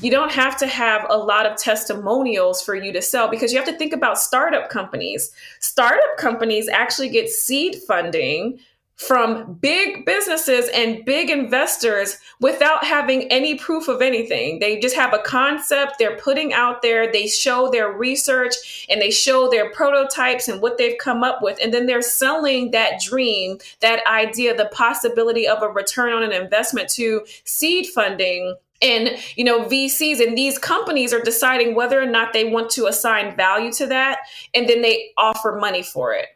You 0.00 0.10
don't 0.10 0.32
have 0.32 0.56
to 0.58 0.66
have 0.66 1.06
a 1.10 1.16
lot 1.16 1.46
of 1.46 1.56
testimonials 1.56 2.60
for 2.60 2.74
you 2.74 2.92
to 2.92 3.00
sell 3.00 3.28
because 3.28 3.52
you 3.52 3.58
have 3.58 3.68
to 3.68 3.76
think 3.76 3.92
about 3.92 4.18
startup 4.18 4.68
companies. 4.68 5.30
Startup 5.60 6.16
companies 6.16 6.68
actually 6.68 7.08
get 7.08 7.28
seed 7.28 7.76
funding 7.86 8.58
from 8.96 9.54
big 9.54 10.04
businesses 10.04 10.68
and 10.74 11.04
big 11.04 11.28
investors 11.30 12.18
without 12.40 12.84
having 12.84 13.24
any 13.32 13.56
proof 13.56 13.88
of 13.88 14.00
anything. 14.00 14.58
They 14.60 14.78
just 14.78 14.94
have 14.94 15.12
a 15.12 15.18
concept 15.18 15.94
they're 15.98 16.16
putting 16.16 16.52
out 16.52 16.82
there, 16.82 17.10
they 17.10 17.26
show 17.26 17.70
their 17.70 17.90
research 17.90 18.86
and 18.88 19.00
they 19.00 19.10
show 19.10 19.48
their 19.48 19.70
prototypes 19.72 20.48
and 20.48 20.60
what 20.60 20.78
they've 20.78 20.98
come 20.98 21.24
up 21.24 21.42
with. 21.42 21.58
And 21.62 21.74
then 21.74 21.86
they're 21.86 22.02
selling 22.02 22.70
that 22.70 23.00
dream, 23.00 23.58
that 23.80 24.06
idea, 24.06 24.56
the 24.56 24.66
possibility 24.66 25.48
of 25.48 25.62
a 25.62 25.68
return 25.68 26.12
on 26.12 26.22
an 26.22 26.32
investment 26.32 26.88
to 26.90 27.22
seed 27.44 27.86
funding 27.86 28.56
and 28.82 29.10
you 29.36 29.44
know 29.44 29.64
vcs 29.64 30.20
and 30.20 30.36
these 30.36 30.58
companies 30.58 31.12
are 31.12 31.20
deciding 31.20 31.74
whether 31.74 32.02
or 32.02 32.06
not 32.06 32.32
they 32.32 32.44
want 32.44 32.68
to 32.68 32.86
assign 32.86 33.36
value 33.36 33.72
to 33.72 33.86
that 33.86 34.18
and 34.54 34.68
then 34.68 34.82
they 34.82 35.10
offer 35.16 35.56
money 35.60 35.82
for 35.82 36.12
it 36.12 36.26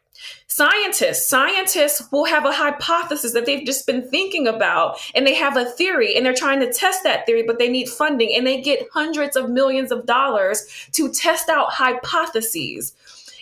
Scientists, 0.49 1.27
scientists 1.27 2.11
will 2.11 2.25
have 2.25 2.47
a 2.47 2.53
hypothesis 2.53 3.33
that 3.33 3.45
they've 3.45 3.67
just 3.67 3.87
been 3.87 4.09
thinking 4.09 4.47
about 4.47 4.99
and 5.15 5.27
they 5.27 5.35
have 5.35 5.57
a 5.57 5.67
theory 5.67 6.17
and 6.17 6.25
they're 6.25 6.33
trying 6.33 6.61
to 6.61 6.73
test 6.73 7.03
that 7.03 7.27
theory, 7.27 7.43
but 7.43 7.59
they 7.59 7.69
need 7.69 7.89
funding 7.89 8.33
and 8.35 8.47
they 8.47 8.61
get 8.61 8.89
hundreds 8.93 9.37
of 9.37 9.51
millions 9.51 9.93
of 9.93 10.07
dollars 10.07 10.89
to 10.93 11.13
test 11.13 11.49
out 11.49 11.71
hypotheses. 11.71 12.95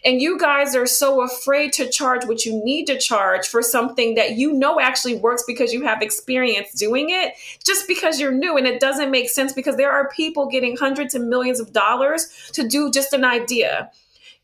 And 0.04 0.20
you 0.20 0.38
guys 0.38 0.76
are 0.76 0.86
so 0.86 1.22
afraid 1.22 1.72
to 1.74 1.88
charge 1.88 2.26
what 2.26 2.44
you 2.44 2.62
need 2.62 2.86
to 2.86 2.98
charge 2.98 3.48
for 3.48 3.62
something 3.62 4.16
that 4.16 4.32
you 4.32 4.52
know 4.52 4.78
actually 4.78 5.16
works 5.16 5.44
because 5.46 5.72
you 5.72 5.82
have 5.84 6.02
experience 6.02 6.72
doing 6.72 7.06
it, 7.08 7.34
just 7.64 7.88
because 7.88 8.20
you're 8.20 8.32
new. 8.32 8.58
And 8.58 8.66
it 8.66 8.80
doesn't 8.80 9.10
make 9.10 9.30
sense 9.30 9.54
because 9.54 9.76
there 9.76 9.90
are 9.90 10.10
people 10.10 10.46
getting 10.46 10.76
hundreds 10.76 11.14
of 11.14 11.22
millions 11.22 11.58
of 11.58 11.72
dollars 11.72 12.50
to 12.52 12.68
do 12.68 12.90
just 12.90 13.14
an 13.14 13.24
idea 13.24 13.90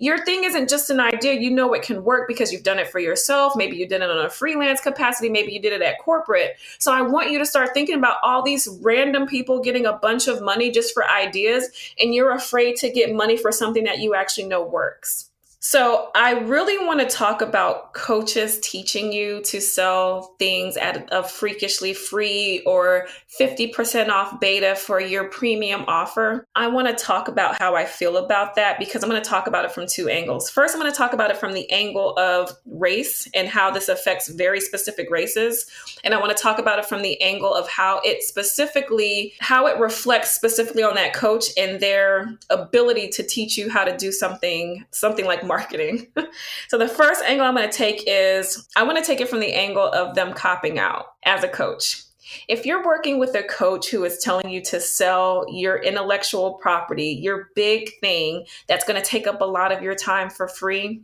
your 0.00 0.25
thing 0.25 0.45
isn't 0.45 0.69
just 0.69 0.90
an 0.90 0.99
idea. 0.99 1.35
You 1.35 1.50
know 1.50 1.73
it 1.75 1.83
can 1.83 2.02
work 2.02 2.26
because 2.26 2.52
you've 2.52 2.62
done 2.62 2.78
it 2.78 2.88
for 2.88 2.99
yourself. 2.99 3.54
Maybe 3.54 3.76
you 3.76 3.87
did 3.87 4.00
it 4.00 4.11
on 4.11 4.25
a 4.25 4.30
freelance 4.30 4.80
capacity. 4.80 5.28
Maybe 5.28 5.52
you 5.52 5.61
did 5.61 5.75
it 5.75 5.83
at 5.83 6.00
corporate. 6.00 6.57
So 6.78 6.90
I 6.92 7.02
want 7.02 7.30
you 7.30 7.38
to 7.38 7.47
start 7.47 7.71
thinking 7.75 7.97
about 7.97 8.16
all 8.25 8.42
these 8.42 8.66
random 8.80 9.26
people 9.26 9.61
getting 9.61 9.87
a 9.87 9.92
bunch 9.92 10.26
of 10.26 10.42
money 10.42 10.71
just 10.71 10.95
for 10.95 11.09
ideas, 11.09 11.69
and 12.00 12.14
you're 12.14 12.33
afraid 12.33 12.76
to 12.76 12.90
get 12.90 13.14
money 13.14 13.37
for 13.37 13.52
something 13.52 13.85
that 13.85 14.00
you 14.00 14.14
actually 14.14 14.47
know 14.49 14.64
works. 14.64 15.30
So, 15.62 16.11
I 16.14 16.38
really 16.38 16.79
want 16.87 17.00
to 17.00 17.07
talk 17.07 17.43
about 17.43 17.93
coaches 17.93 18.59
teaching 18.61 19.12
you 19.12 19.43
to 19.43 19.61
sell 19.61 20.35
things 20.38 20.79
at 20.79 21.07
a 21.12 21.23
freakishly 21.23 21.93
free 21.93 22.62
or 22.64 23.09
50% 23.38 24.09
off 24.09 24.40
beta 24.40 24.75
for 24.75 25.00
your 25.00 25.29
premium 25.29 25.85
offer. 25.87 26.47
I 26.57 26.69
want 26.69 26.88
to 26.88 26.95
talk 26.95 27.29
about 27.29 27.59
how 27.59 27.76
I 27.76 27.85
feel 27.85 28.17
about 28.17 28.55
that 28.55 28.79
because 28.79 29.02
I'm 29.02 29.11
going 29.11 29.23
to 29.23 29.29
talk 29.29 29.47
about 29.47 29.67
it 29.67 29.73
from 29.73 29.87
two 29.87 30.09
angles. 30.09 30.49
First, 30.49 30.75
I'm 30.75 30.81
going 30.81 30.90
to 30.90 30.97
talk 30.97 31.12
about 31.12 31.31
it 31.31 31.37
from 31.37 31.52
the 31.52 31.71
angle 31.71 32.17
of 32.19 32.50
race 32.64 33.29
and 33.35 33.47
how 33.47 33.71
this 33.71 33.90
affects 33.90 34.29
very 34.29 34.62
specific 34.62 35.11
races. 35.11 35.67
And 36.05 36.14
I 36.14 36.21
want 36.21 36.35
to 36.35 36.43
talk 36.43 36.59
about 36.59 36.79
it 36.79 36.87
from 36.87 37.02
the 37.02 37.21
angle 37.21 37.52
of 37.52 37.69
how 37.69 38.00
it 38.02 38.23
specifically, 38.23 39.35
how 39.40 39.67
it 39.67 39.79
reflects 39.79 40.31
specifically 40.31 40.83
on 40.83 40.95
that 40.95 41.12
coach 41.12 41.49
and 41.59 41.81
their 41.81 42.38
ability 42.49 43.09
to 43.11 43.23
teach 43.23 43.59
you 43.59 43.69
how 43.69 43.85
to 43.85 43.95
do 43.95 44.11
something, 44.11 44.87
something 44.90 45.26
like 45.26 45.50
marketing. 45.50 46.07
so 46.69 46.78
the 46.78 46.87
first 46.88 47.23
angle 47.25 47.45
I'm 47.45 47.57
going 47.57 47.69
to 47.69 47.76
take 47.76 48.04
is 48.07 48.69
I 48.76 48.85
want 48.85 48.99
to 48.99 49.04
take 49.04 49.21
it 49.21 49.28
from 49.28 49.40
the 49.40 49.52
angle 49.52 49.90
of 49.90 50.14
them 50.14 50.33
copping 50.33 50.78
out 50.78 51.07
as 51.25 51.42
a 51.42 51.49
coach. 51.49 52.04
If 52.47 52.64
you're 52.64 52.85
working 52.85 53.19
with 53.19 53.35
a 53.35 53.42
coach 53.42 53.90
who 53.90 54.04
is 54.04 54.19
telling 54.19 54.50
you 54.50 54.61
to 54.62 54.80
sell 54.80 55.45
your 55.50 55.78
intellectual 55.78 56.54
property, 56.54 57.19
your 57.21 57.49
big 57.57 57.90
thing 58.00 58.47
that's 58.69 58.85
going 58.85 59.02
to 59.02 59.07
take 59.07 59.26
up 59.26 59.40
a 59.40 59.45
lot 59.45 59.73
of 59.73 59.83
your 59.83 59.97
time 59.97 60.30
for 60.30 60.47
free, 60.47 61.02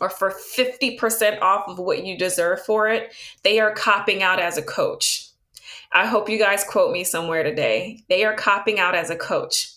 or 0.00 0.08
for 0.08 0.30
50% 0.30 1.40
off 1.42 1.68
of 1.68 1.78
what 1.78 2.06
you 2.06 2.16
deserve 2.16 2.62
for 2.64 2.88
it, 2.88 3.12
they 3.42 3.58
are 3.58 3.74
copping 3.74 4.22
out 4.22 4.38
as 4.38 4.56
a 4.56 4.62
coach. 4.62 5.26
I 5.92 6.06
hope 6.06 6.28
you 6.28 6.38
guys 6.38 6.62
quote 6.62 6.92
me 6.92 7.02
somewhere 7.02 7.42
today. 7.42 8.04
They 8.08 8.24
are 8.24 8.34
copping 8.34 8.78
out 8.78 8.94
as 8.94 9.10
a 9.10 9.16
coach. 9.16 9.72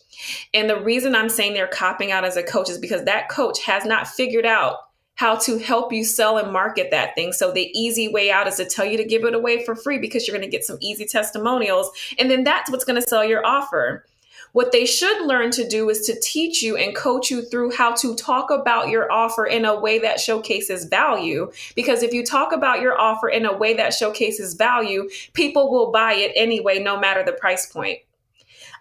And 0.54 0.70
the 0.70 0.80
reason 0.80 1.16
I'm 1.16 1.30
saying 1.30 1.54
they're 1.54 1.68
copping 1.68 2.12
out 2.12 2.26
as 2.26 2.38
a 2.38 2.44
coach 2.44 2.70
is 2.70 2.78
because 2.78 3.06
that 3.06 3.30
coach 3.30 3.64
has 3.64 3.86
not 3.86 4.08
figured 4.08 4.46
out 4.46 4.78
how 5.16 5.36
to 5.36 5.60
help 5.60 5.94
you 5.94 6.04
sell 6.04 6.38
and 6.38 6.52
market 6.52 6.90
that 6.92 7.14
thing. 7.16 7.34
So 7.34 7.52
the 7.52 7.72
easy 7.80 8.08
way 8.08 8.32
out 8.32 8.48
is 8.48 8.56
to 8.56 8.66
tell 8.66 8.86
you 8.86 8.98
to 8.98 9.04
give 9.04 9.24
it 9.26 9.36
away 9.36 9.64
for 9.64 9.76
free 9.76 10.00
because 10.00 10.28
you're 10.28 10.36
going 10.36 10.50
to 10.50 10.52
get 10.52 10.66
some 10.66 10.78
easy 10.82 11.06
testimonials. 11.06 11.92
And 12.18 12.32
then 12.32 12.44
that's 12.44 12.72
what's 12.72 12.86
going 12.86 13.00
to 13.00 13.08
sell 13.08 13.24
your 13.24 13.46
offer. 13.46 14.06
What 14.54 14.72
they 14.72 14.86
should 14.86 15.26
learn 15.26 15.50
to 15.52 15.68
do 15.68 15.90
is 15.90 16.06
to 16.06 16.20
teach 16.20 16.62
you 16.62 16.78
and 16.78 16.96
coach 16.96 17.32
you 17.32 17.42
through 17.42 17.72
how 17.72 17.94
to 17.96 18.16
talk 18.16 18.52
about 18.52 18.90
your 18.90 19.12
offer 19.12 19.46
in 19.46 19.66
a 19.66 19.80
way 19.80 19.98
that 20.00 20.20
showcases 20.20 20.86
value. 20.86 21.52
Because 21.76 22.04
if 22.04 22.14
you 22.14 22.24
talk 22.24 22.52
about 22.52 22.80
your 22.80 23.00
offer 23.00 23.30
in 23.30 23.46
a 23.46 23.58
way 23.58 23.74
that 23.74 23.94
showcases 23.94 24.54
value, 24.54 25.10
people 25.34 25.72
will 25.72 25.92
buy 25.92 26.14
it 26.14 26.32
anyway, 26.36 26.78
no 26.80 27.00
matter 27.00 27.24
the 27.24 27.34
price 27.34 27.66
point. 27.66 28.00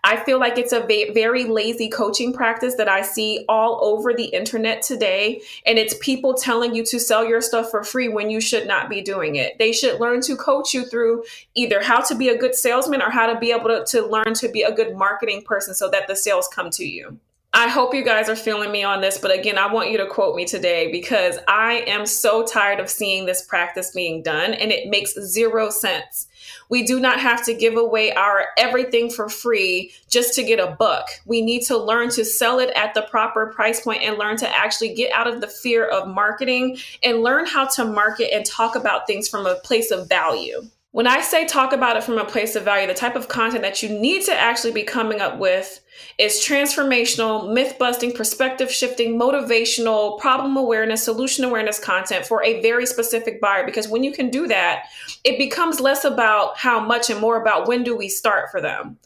I 0.05 0.17
feel 0.25 0.41
like 0.41 0.59
it's 0.59 0.73
a 0.73 0.81
va- 0.81 1.13
very 1.15 1.45
lazy 1.45 1.89
coaching 1.89 2.33
practice 2.33 2.75
that 2.75 2.89
I 2.89 3.03
see 3.03 3.45
all 3.49 3.79
over 3.83 4.13
the 4.13 4.25
internet 4.25 4.83
today. 4.83 5.43
And 5.65 5.79
it's 5.79 5.95
people 6.01 6.35
telling 6.35 6.75
you 6.75 6.85
to 6.87 6.99
sell 6.99 7.25
your 7.25 7.41
stuff 7.41 7.71
for 7.71 7.85
free 7.85 8.09
when 8.09 8.29
you 8.29 8.41
should 8.41 8.67
not 8.67 8.91
be 8.91 9.01
doing 9.01 9.37
it. 9.37 9.59
They 9.59 9.73
should 9.73 10.01
learn 10.01 10.21
to 10.23 10.37
coach 10.37 10.75
you 10.75 10.85
through 10.85 11.25
either 11.55 11.83
how 11.83 12.01
to 12.01 12.17
be 12.17 12.29
a 12.29 12.37
good 12.37 12.57
salesman 12.57 13.01
or 13.01 13.11
how 13.11 13.33
to 13.33 13.39
be 13.39 13.53
able 13.53 13.69
to, 13.69 13.85
to 13.87 14.07
learn 14.07 14.35
to 14.35 14.49
be 14.49 14.63
a 14.63 14.75
good 14.75 14.97
marketing 14.97 15.43
person 15.43 15.73
so 15.75 15.89
that 15.91 16.09
the 16.09 16.17
sales 16.17 16.49
come 16.49 16.71
to 16.71 16.85
you. 16.85 17.19
I 17.55 17.69
hope 17.69 17.95
you 17.95 18.03
guys 18.03 18.31
are 18.31 18.37
feeling 18.37 18.73
me 18.73 18.83
on 18.83 19.03
this, 19.03 19.19
but 19.19 19.31
again, 19.31 19.59
I 19.59 19.71
want 19.71 19.91
you 19.91 19.99
to 19.99 20.07
quote 20.07 20.35
me 20.35 20.47
today 20.47 20.91
because 20.91 21.39
I 21.47 21.85
am 21.87 22.07
so 22.07 22.47
tired 22.47 22.81
of 22.81 22.89
seeing 22.89 23.27
this 23.27 23.43
practice 23.43 23.91
being 23.91 24.23
done 24.23 24.55
and 24.55 24.73
it 24.73 24.89
makes 24.89 25.13
zero 25.21 25.69
sense. 25.69 26.29
We 26.71 26.83
do 26.83 26.99
not 26.99 27.21
have 27.21 27.45
to 27.45 27.53
give 27.53 27.77
away 27.77 28.13
our 28.13 28.47
everything 28.57 29.11
for 29.11 29.29
free 29.29 29.93
just 30.09 30.35
to 30.37 30.43
get 30.43 30.61
a 30.61 30.75
buck. 30.79 31.07
We 31.27 31.43
need 31.43 31.65
to 31.65 31.77
learn 31.77 32.09
to 32.11 32.25
sell 32.25 32.59
it 32.59 32.71
at 32.75 32.95
the 32.95 33.03
proper 33.03 33.49
price 33.49 33.81
point 33.81 34.03
and 34.03 34.17
learn 34.17 34.39
to 34.39 34.49
actually 34.49 34.95
get 34.95 35.13
out 35.13 35.27
of 35.27 35.43
the 35.43 35.47
fear 35.47 35.87
of 35.87 36.09
marketing 36.09 36.79
and 37.03 37.23
learn 37.23 37.45
how 37.45 37.67
to 37.67 37.85
market 37.85 38.35
and 38.35 38.47
talk 38.47 38.77
about 38.77 39.07
things 39.07 39.29
from 39.29 39.45
a 39.45 39.57
place 39.57 39.91
of 39.91 40.09
value. 40.09 40.63
When 40.93 41.07
I 41.07 41.23
say 41.23 41.47
talk 41.47 41.73
about 41.73 41.97
it 41.97 42.05
from 42.05 42.19
a 42.19 42.25
place 42.25 42.55
of 42.55 42.65
value, 42.65 42.87
the 42.87 42.93
type 42.93 43.17
of 43.17 43.29
content 43.29 43.63
that 43.63 43.83
you 43.83 43.89
need 43.89 44.25
to 44.27 44.35
actually 44.35 44.75
be 44.75 44.83
coming 44.83 45.23
up 45.23 45.39
with 45.39 45.81
is 46.19 46.35
transformational, 46.35 47.51
myth 47.51 47.77
busting, 47.79 48.13
perspective 48.13 48.71
shifting, 48.71 49.19
motivational, 49.19 50.21
problem 50.21 50.55
awareness, 50.59 51.03
solution 51.03 51.47
awareness 51.47 51.79
content 51.79 52.27
for 52.27 52.45
a 52.45 52.61
very 52.61 52.85
specific 52.85 53.41
buyer. 53.41 53.65
Because 53.65 53.89
when 53.89 54.05
you 54.05 54.13
can 54.13 54.29
do 54.29 54.47
that, 54.49 54.85
it 55.25 55.39
becomes 55.39 55.81
less 55.81 56.05
about 56.05 56.59
how 56.59 56.79
much 56.79 57.09
and 57.09 57.21
more 57.21 57.41
about 57.41 57.67
when 57.67 57.83
do 57.85 57.97
we 57.97 58.11
start 58.11 58.51
for 58.51 58.61
them. 58.61 58.99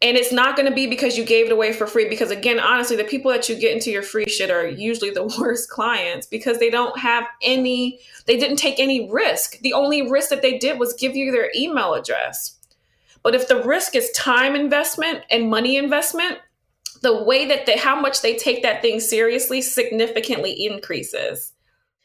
And 0.00 0.16
it's 0.16 0.32
not 0.32 0.54
going 0.56 0.68
to 0.68 0.74
be 0.74 0.86
because 0.86 1.18
you 1.18 1.24
gave 1.24 1.46
it 1.46 1.52
away 1.52 1.72
for 1.72 1.86
free. 1.86 2.08
Because 2.08 2.30
again, 2.30 2.60
honestly, 2.60 2.96
the 2.96 3.02
people 3.02 3.32
that 3.32 3.48
you 3.48 3.56
get 3.56 3.72
into 3.72 3.90
your 3.90 4.02
free 4.02 4.26
shit 4.26 4.50
are 4.50 4.66
usually 4.66 5.10
the 5.10 5.24
worst 5.40 5.70
clients 5.70 6.26
because 6.26 6.58
they 6.58 6.70
don't 6.70 6.96
have 6.98 7.24
any, 7.42 7.98
they 8.26 8.36
didn't 8.36 8.58
take 8.58 8.78
any 8.78 9.10
risk. 9.10 9.58
The 9.60 9.72
only 9.72 10.08
risk 10.08 10.30
that 10.30 10.42
they 10.42 10.56
did 10.58 10.78
was 10.78 10.94
give 10.94 11.16
you 11.16 11.32
their 11.32 11.50
email 11.54 11.94
address. 11.94 12.56
But 13.22 13.34
if 13.34 13.48
the 13.48 13.62
risk 13.62 13.96
is 13.96 14.10
time 14.12 14.54
investment 14.54 15.24
and 15.30 15.50
money 15.50 15.76
investment, 15.76 16.38
the 17.02 17.22
way 17.24 17.46
that 17.46 17.66
they, 17.66 17.76
how 17.76 18.00
much 18.00 18.22
they 18.22 18.36
take 18.36 18.62
that 18.62 18.82
thing 18.82 19.00
seriously 19.00 19.60
significantly 19.62 20.52
increases. 20.66 21.52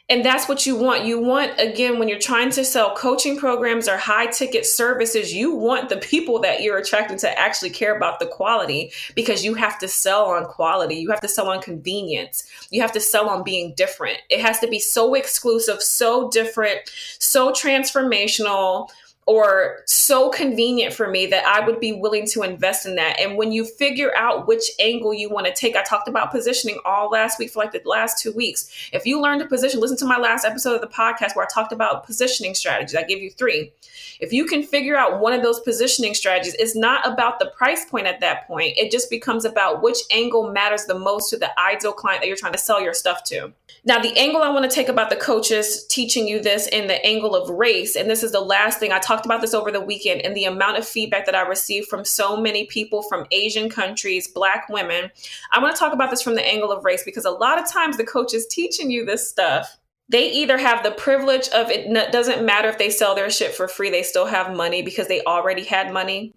And 0.09 0.23
that's 0.23 0.49
what 0.49 0.65
you 0.65 0.75
want. 0.75 1.05
You 1.05 1.17
want, 1.17 1.57
again, 1.57 1.97
when 1.97 2.09
you're 2.09 2.19
trying 2.19 2.49
to 2.51 2.65
sell 2.65 2.93
coaching 2.93 3.37
programs 3.37 3.87
or 3.87 3.95
high 3.95 4.25
ticket 4.25 4.65
services, 4.65 5.33
you 5.33 5.55
want 5.55 5.87
the 5.87 5.95
people 5.95 6.41
that 6.41 6.61
you're 6.61 6.77
attracting 6.77 7.17
to 7.19 7.39
actually 7.39 7.69
care 7.69 7.95
about 7.95 8.19
the 8.19 8.25
quality 8.25 8.91
because 9.15 9.45
you 9.45 9.53
have 9.53 9.79
to 9.79 9.87
sell 9.87 10.25
on 10.25 10.45
quality. 10.45 10.95
You 10.95 11.09
have 11.09 11.21
to 11.21 11.29
sell 11.29 11.49
on 11.49 11.61
convenience. 11.61 12.43
You 12.69 12.81
have 12.81 12.91
to 12.91 12.99
sell 12.99 13.29
on 13.29 13.43
being 13.43 13.73
different. 13.77 14.17
It 14.29 14.41
has 14.41 14.59
to 14.59 14.67
be 14.67 14.77
so 14.77 15.13
exclusive, 15.13 15.81
so 15.81 16.29
different, 16.29 16.81
so 17.19 17.51
transformational, 17.51 18.89
or 19.25 19.79
so 19.85 20.29
convenient 20.29 20.93
for 20.93 21.07
me 21.07 21.25
that 21.27 21.45
I 21.45 21.65
would 21.65 21.79
be 21.79 21.93
willing 21.93 22.27
to 22.27 22.43
invest 22.43 22.85
in 22.85 22.95
that. 22.95 23.19
And 23.19 23.37
when 23.37 23.51
you 23.51 23.65
figure 23.65 24.15
out 24.15 24.47
which 24.47 24.63
angle 24.79 25.13
you 25.13 25.29
want 25.29 25.47
to 25.47 25.53
take, 25.53 25.75
I 25.75 25.83
talked 25.83 26.07
about 26.07 26.31
positioning 26.31 26.79
all 26.85 27.09
last 27.09 27.39
week 27.39 27.51
for 27.51 27.59
like 27.59 27.71
the 27.71 27.81
last 27.85 28.21
two 28.21 28.31
weeks. 28.33 28.69
If 28.91 29.05
you 29.05 29.21
learn 29.21 29.39
to 29.39 29.45
position, 29.45 29.79
listen 29.79 29.97
to 29.97 30.05
my 30.05 30.17
last 30.17 30.45
episode 30.45 30.75
of 30.75 30.81
the 30.81 30.87
podcast 30.87 31.35
where 31.35 31.45
I 31.45 31.47
talked 31.53 31.71
about 31.71 32.05
positioning 32.05 32.55
strategies. 32.55 32.95
I 32.95 33.03
give 33.03 33.19
you 33.19 33.31
three. 33.31 33.71
If 34.19 34.31
you 34.31 34.45
can 34.45 34.63
figure 34.63 34.95
out 34.95 35.19
one 35.19 35.33
of 35.33 35.41
those 35.41 35.59
positioning 35.59 36.13
strategies, 36.13 36.55
it's 36.55 36.75
not 36.75 37.05
about 37.05 37.39
the 37.39 37.47
price 37.57 37.85
point 37.85 38.07
at 38.07 38.19
that 38.21 38.47
point. 38.47 38.77
It 38.77 38.91
just 38.91 39.09
becomes 39.09 39.45
about 39.45 39.81
which 39.81 39.97
angle 40.11 40.51
matters 40.51 40.85
the 40.85 40.97
most 40.97 41.29
to 41.29 41.37
the 41.37 41.57
ideal 41.59 41.93
client 41.93 42.21
that 42.21 42.27
you're 42.27 42.37
trying 42.37 42.53
to 42.53 42.59
sell 42.59 42.81
your 42.81 42.93
stuff 42.93 43.23
to. 43.25 43.53
Now, 43.85 43.99
the 43.99 44.15
angle 44.17 44.41
I 44.41 44.49
want 44.49 44.69
to 44.69 44.73
take 44.73 44.87
about 44.87 45.09
the 45.09 45.15
coaches 45.17 45.85
teaching 45.87 46.27
you 46.27 46.41
this 46.41 46.67
in 46.67 46.87
the 46.87 47.05
angle 47.05 47.35
of 47.35 47.49
race, 47.49 47.95
and 47.97 48.09
this 48.09 48.23
is 48.23 48.31
the 48.31 48.39
last 48.39 48.79
thing 48.79 48.93
I 48.93 48.99
talked 48.99 49.12
about 49.25 49.41
this 49.41 49.53
over 49.53 49.71
the 49.71 49.81
weekend, 49.81 50.21
and 50.21 50.35
the 50.35 50.45
amount 50.45 50.77
of 50.77 50.87
feedback 50.87 51.25
that 51.25 51.35
I 51.35 51.41
received 51.41 51.87
from 51.87 52.05
so 52.05 52.35
many 52.35 52.65
people 52.65 53.03
from 53.03 53.25
Asian 53.31 53.69
countries, 53.69 54.27
Black 54.27 54.67
women. 54.69 55.11
I 55.51 55.59
want 55.59 55.75
to 55.75 55.79
talk 55.79 55.93
about 55.93 56.09
this 56.09 56.21
from 56.21 56.35
the 56.35 56.45
angle 56.45 56.71
of 56.71 56.83
race 56.83 57.03
because 57.03 57.25
a 57.25 57.31
lot 57.31 57.59
of 57.59 57.71
times 57.71 57.97
the 57.97 58.03
coach 58.03 58.33
is 58.33 58.47
teaching 58.47 58.91
you 58.91 59.05
this 59.05 59.27
stuff 59.27 59.77
they 60.09 60.29
either 60.31 60.57
have 60.57 60.83
the 60.83 60.91
privilege 60.91 61.47
of 61.49 61.69
it 61.69 62.11
doesn't 62.11 62.45
matter 62.45 62.69
if 62.69 62.77
they 62.77 62.89
sell 62.89 63.15
their 63.15 63.29
shit 63.29 63.55
for 63.55 63.67
free, 63.67 63.89
they 63.89 64.03
still 64.03 64.25
have 64.25 64.55
money 64.55 64.81
because 64.81 65.07
they 65.07 65.23
already 65.23 65.63
had 65.63 65.91
money. 65.91 66.35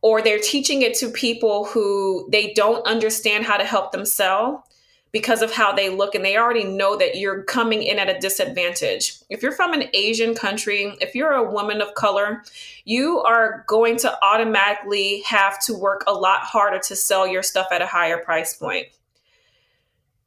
Or 0.00 0.22
they're 0.22 0.38
teaching 0.38 0.82
it 0.82 0.94
to 0.98 1.10
people 1.10 1.64
who 1.64 2.28
they 2.30 2.52
don't 2.52 2.86
understand 2.86 3.44
how 3.44 3.56
to 3.56 3.64
help 3.64 3.92
them 3.92 4.04
sell 4.04 4.66
because 5.14 5.42
of 5.42 5.52
how 5.52 5.72
they 5.72 5.88
look 5.88 6.16
and 6.16 6.24
they 6.24 6.36
already 6.36 6.64
know 6.64 6.96
that 6.96 7.14
you're 7.14 7.44
coming 7.44 7.84
in 7.84 8.00
at 8.00 8.10
a 8.10 8.18
disadvantage. 8.18 9.14
If 9.30 9.44
you're 9.44 9.52
from 9.52 9.72
an 9.72 9.84
Asian 9.94 10.34
country, 10.34 10.96
if 11.00 11.14
you're 11.14 11.34
a 11.34 11.48
woman 11.48 11.80
of 11.80 11.94
color, 11.94 12.42
you 12.84 13.20
are 13.20 13.64
going 13.68 13.96
to 13.98 14.24
automatically 14.24 15.22
have 15.24 15.60
to 15.66 15.72
work 15.72 16.02
a 16.08 16.12
lot 16.12 16.40
harder 16.40 16.80
to 16.80 16.96
sell 16.96 17.28
your 17.28 17.44
stuff 17.44 17.68
at 17.70 17.80
a 17.80 17.86
higher 17.86 18.18
price 18.18 18.56
point. 18.56 18.88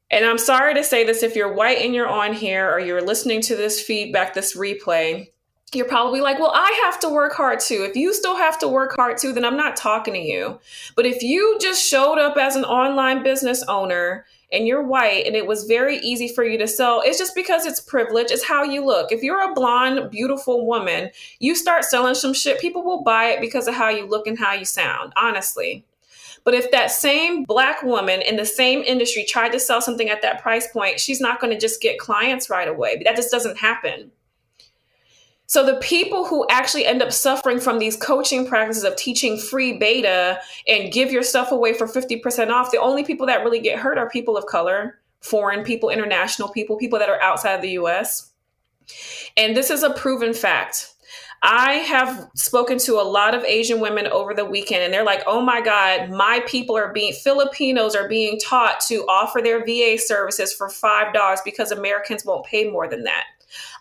And 0.09 0.23
I'm 0.23 0.37
sorry 0.37 0.73
to 0.75 0.85
say 0.85 1.03
this 1.03 1.21
if 1.21 1.35
you're 1.35 1.53
white 1.53 1.79
and 1.79 1.93
you're 1.93 2.07
on 2.07 2.31
here 2.31 2.71
or 2.71 2.79
you're 2.79 3.05
listening 3.05 3.41
to 3.41 3.57
this 3.57 3.81
feedback, 3.81 4.33
this 4.33 4.55
replay, 4.55 5.27
you're 5.73 5.85
probably 5.85 6.21
like, 6.21 6.39
well, 6.39 6.53
I 6.55 6.81
have 6.85 6.97
to 7.01 7.09
work 7.09 7.33
hard 7.33 7.59
too. 7.59 7.85
If 7.85 7.97
you 7.97 8.13
still 8.13 8.37
have 8.37 8.57
to 8.59 8.69
work 8.69 8.95
hard 8.95 9.17
too, 9.17 9.33
then 9.33 9.43
I'm 9.43 9.57
not 9.57 9.75
talking 9.75 10.13
to 10.13 10.19
you. 10.21 10.61
But 10.95 11.05
if 11.05 11.21
you 11.23 11.57
just 11.59 11.85
showed 11.85 12.19
up 12.19 12.37
as 12.37 12.55
an 12.55 12.63
online 12.63 13.21
business 13.21 13.63
owner 13.63 14.25
and 14.51 14.65
you're 14.65 14.83
white 14.83 15.25
and 15.25 15.35
it 15.35 15.45
was 15.45 15.65
very 15.65 15.97
easy 15.97 16.27
for 16.27 16.43
you 16.43 16.57
to 16.57 16.67
sell, 16.67 17.01
it's 17.03 17.17
just 17.17 17.35
because 17.35 17.65
it's 17.65 17.79
privilege. 17.79 18.31
It's 18.31 18.45
how 18.45 18.63
you 18.63 18.85
look. 18.85 19.11
If 19.11 19.23
you're 19.23 19.51
a 19.51 19.53
blonde, 19.53 20.09
beautiful 20.09 20.65
woman, 20.65 21.09
you 21.39 21.55
start 21.55 21.83
selling 21.83 22.15
some 22.15 22.33
shit, 22.33 22.59
people 22.59 22.83
will 22.83 23.03
buy 23.03 23.25
it 23.25 23.41
because 23.41 23.67
of 23.67 23.75
how 23.75 23.89
you 23.89 24.05
look 24.05 24.27
and 24.27 24.39
how 24.39 24.53
you 24.53 24.65
sound, 24.65 25.13
honestly. 25.17 25.83
But 26.43 26.53
if 26.53 26.71
that 26.71 26.91
same 26.91 27.43
black 27.43 27.83
woman 27.83 28.21
in 28.21 28.37
the 28.37 28.45
same 28.45 28.81
industry 28.83 29.25
tried 29.25 29.51
to 29.51 29.59
sell 29.59 29.81
something 29.81 30.09
at 30.09 30.21
that 30.21 30.41
price 30.41 30.67
point, 30.71 30.99
she's 30.99 31.19
not 31.19 31.41
going 31.41 31.51
to 31.51 31.59
just 31.59 31.81
get 31.81 31.99
clients 31.99 32.49
right 32.49 32.69
away. 32.69 33.01
That 33.03 33.17
just 33.17 33.31
doesn't 33.31 33.57
happen. 33.57 34.11
So 35.49 35.65
the 35.65 35.75
people 35.75 36.25
who 36.25 36.45
actually 36.49 36.85
end 36.85 37.01
up 37.01 37.13
suffering 37.13 37.59
from 37.59 37.79
these 37.79 37.95
coaching 37.95 38.45
practices 38.45 38.83
of 38.83 38.97
teaching 38.97 39.37
free 39.37 39.77
beta 39.77 40.39
and 40.67 40.91
give 40.91 41.09
your 41.09 41.23
stuff 41.23 41.53
away 41.53 41.73
for 41.73 41.87
50% 41.87 42.49
off, 42.51 42.71
the 42.71 42.81
only 42.81 43.03
people 43.05 43.25
that 43.27 43.43
really 43.43 43.61
get 43.61 43.79
hurt 43.79 43.97
are 43.97 44.09
people 44.09 44.35
of 44.35 44.45
color, 44.45 44.99
foreign 45.21 45.63
people, 45.63 45.89
international 45.89 46.49
people, 46.49 46.75
people 46.75 46.99
that 46.99 47.09
are 47.09 47.21
outside 47.21 47.53
of 47.53 47.61
the 47.61 47.71
US. 47.71 48.31
And 49.37 49.55
this 49.55 49.69
is 49.69 49.83
a 49.83 49.93
proven 49.93 50.33
fact. 50.33 50.93
I 51.43 51.73
have 51.75 52.29
spoken 52.33 52.77
to 52.79 52.95
a 52.95 53.03
lot 53.03 53.33
of 53.33 53.43
Asian 53.45 53.79
women 53.79 54.07
over 54.07 54.33
the 54.33 54.43
weekend, 54.43 54.83
and 54.83 54.93
they're 54.93 55.05
like, 55.05 55.21
oh 55.27 55.39
my 55.39 55.61
God, 55.61 56.09
my 56.09 56.41
people 56.47 56.75
are 56.75 56.91
being, 56.91 57.13
Filipinos 57.13 57.95
are 57.95 58.09
being 58.09 58.39
taught 58.39 58.79
to 58.87 59.05
offer 59.07 59.39
their 59.41 59.63
VA 59.63 59.97
services 59.97 60.51
for 60.51 60.67
$5 60.67 61.37
because 61.45 61.71
Americans 61.71 62.25
won't 62.25 62.45
pay 62.45 62.69
more 62.69 62.89
than 62.89 63.03
that. 63.03 63.25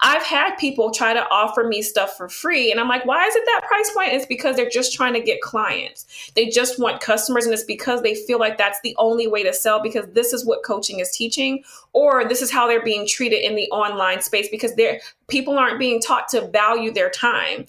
I've 0.01 0.23
had 0.23 0.57
people 0.57 0.91
try 0.91 1.15
to 1.15 1.27
offer 1.31 1.65
me 1.65 1.83
stuff 1.83 2.17
for 2.17 2.29
free, 2.29 2.71
and 2.71 2.81
I'm 2.81 2.89
like, 2.89 3.05
why 3.07 3.25
is 3.27 3.35
it 3.35 3.45
that 3.47 3.63
price 3.67 3.91
point? 3.93 4.13
It's 4.13 4.27
because 4.27 4.57
they're 4.57 4.69
just 4.69 4.93
trying 4.93 5.15
to 5.15 5.21
get 5.21 5.41
clients. 5.41 6.31
They 6.35 6.49
just 6.49 6.79
want 6.79 7.01
customers, 7.01 7.45
and 7.45 7.55
it's 7.55 7.65
because 7.65 8.03
they 8.03 8.15
feel 8.15 8.39
like 8.39 8.59
that's 8.59 8.81
the 8.83 8.95
only 8.99 9.27
way 9.27 9.43
to 9.43 9.53
sell 9.53 9.83
because 9.83 10.07
this 10.13 10.33
is 10.33 10.45
what 10.45 10.65
coaching 10.65 11.01
is 11.01 11.11
teaching, 11.11 11.65
or 11.93 12.29
this 12.29 12.43
is 12.43 12.51
how 12.51 12.67
they're 12.67 12.85
being 12.85 13.07
treated 13.07 13.45
in 13.45 13.57
the 13.57 13.69
online 13.71 14.21
space 14.21 14.49
because 14.51 14.75
they're 14.75 15.01
people 15.29 15.59
aren't 15.59 15.79
being 15.79 16.01
taught 16.01 16.29
to 16.29 16.47
value 16.49 16.93
their 16.93 17.11
time. 17.11 17.67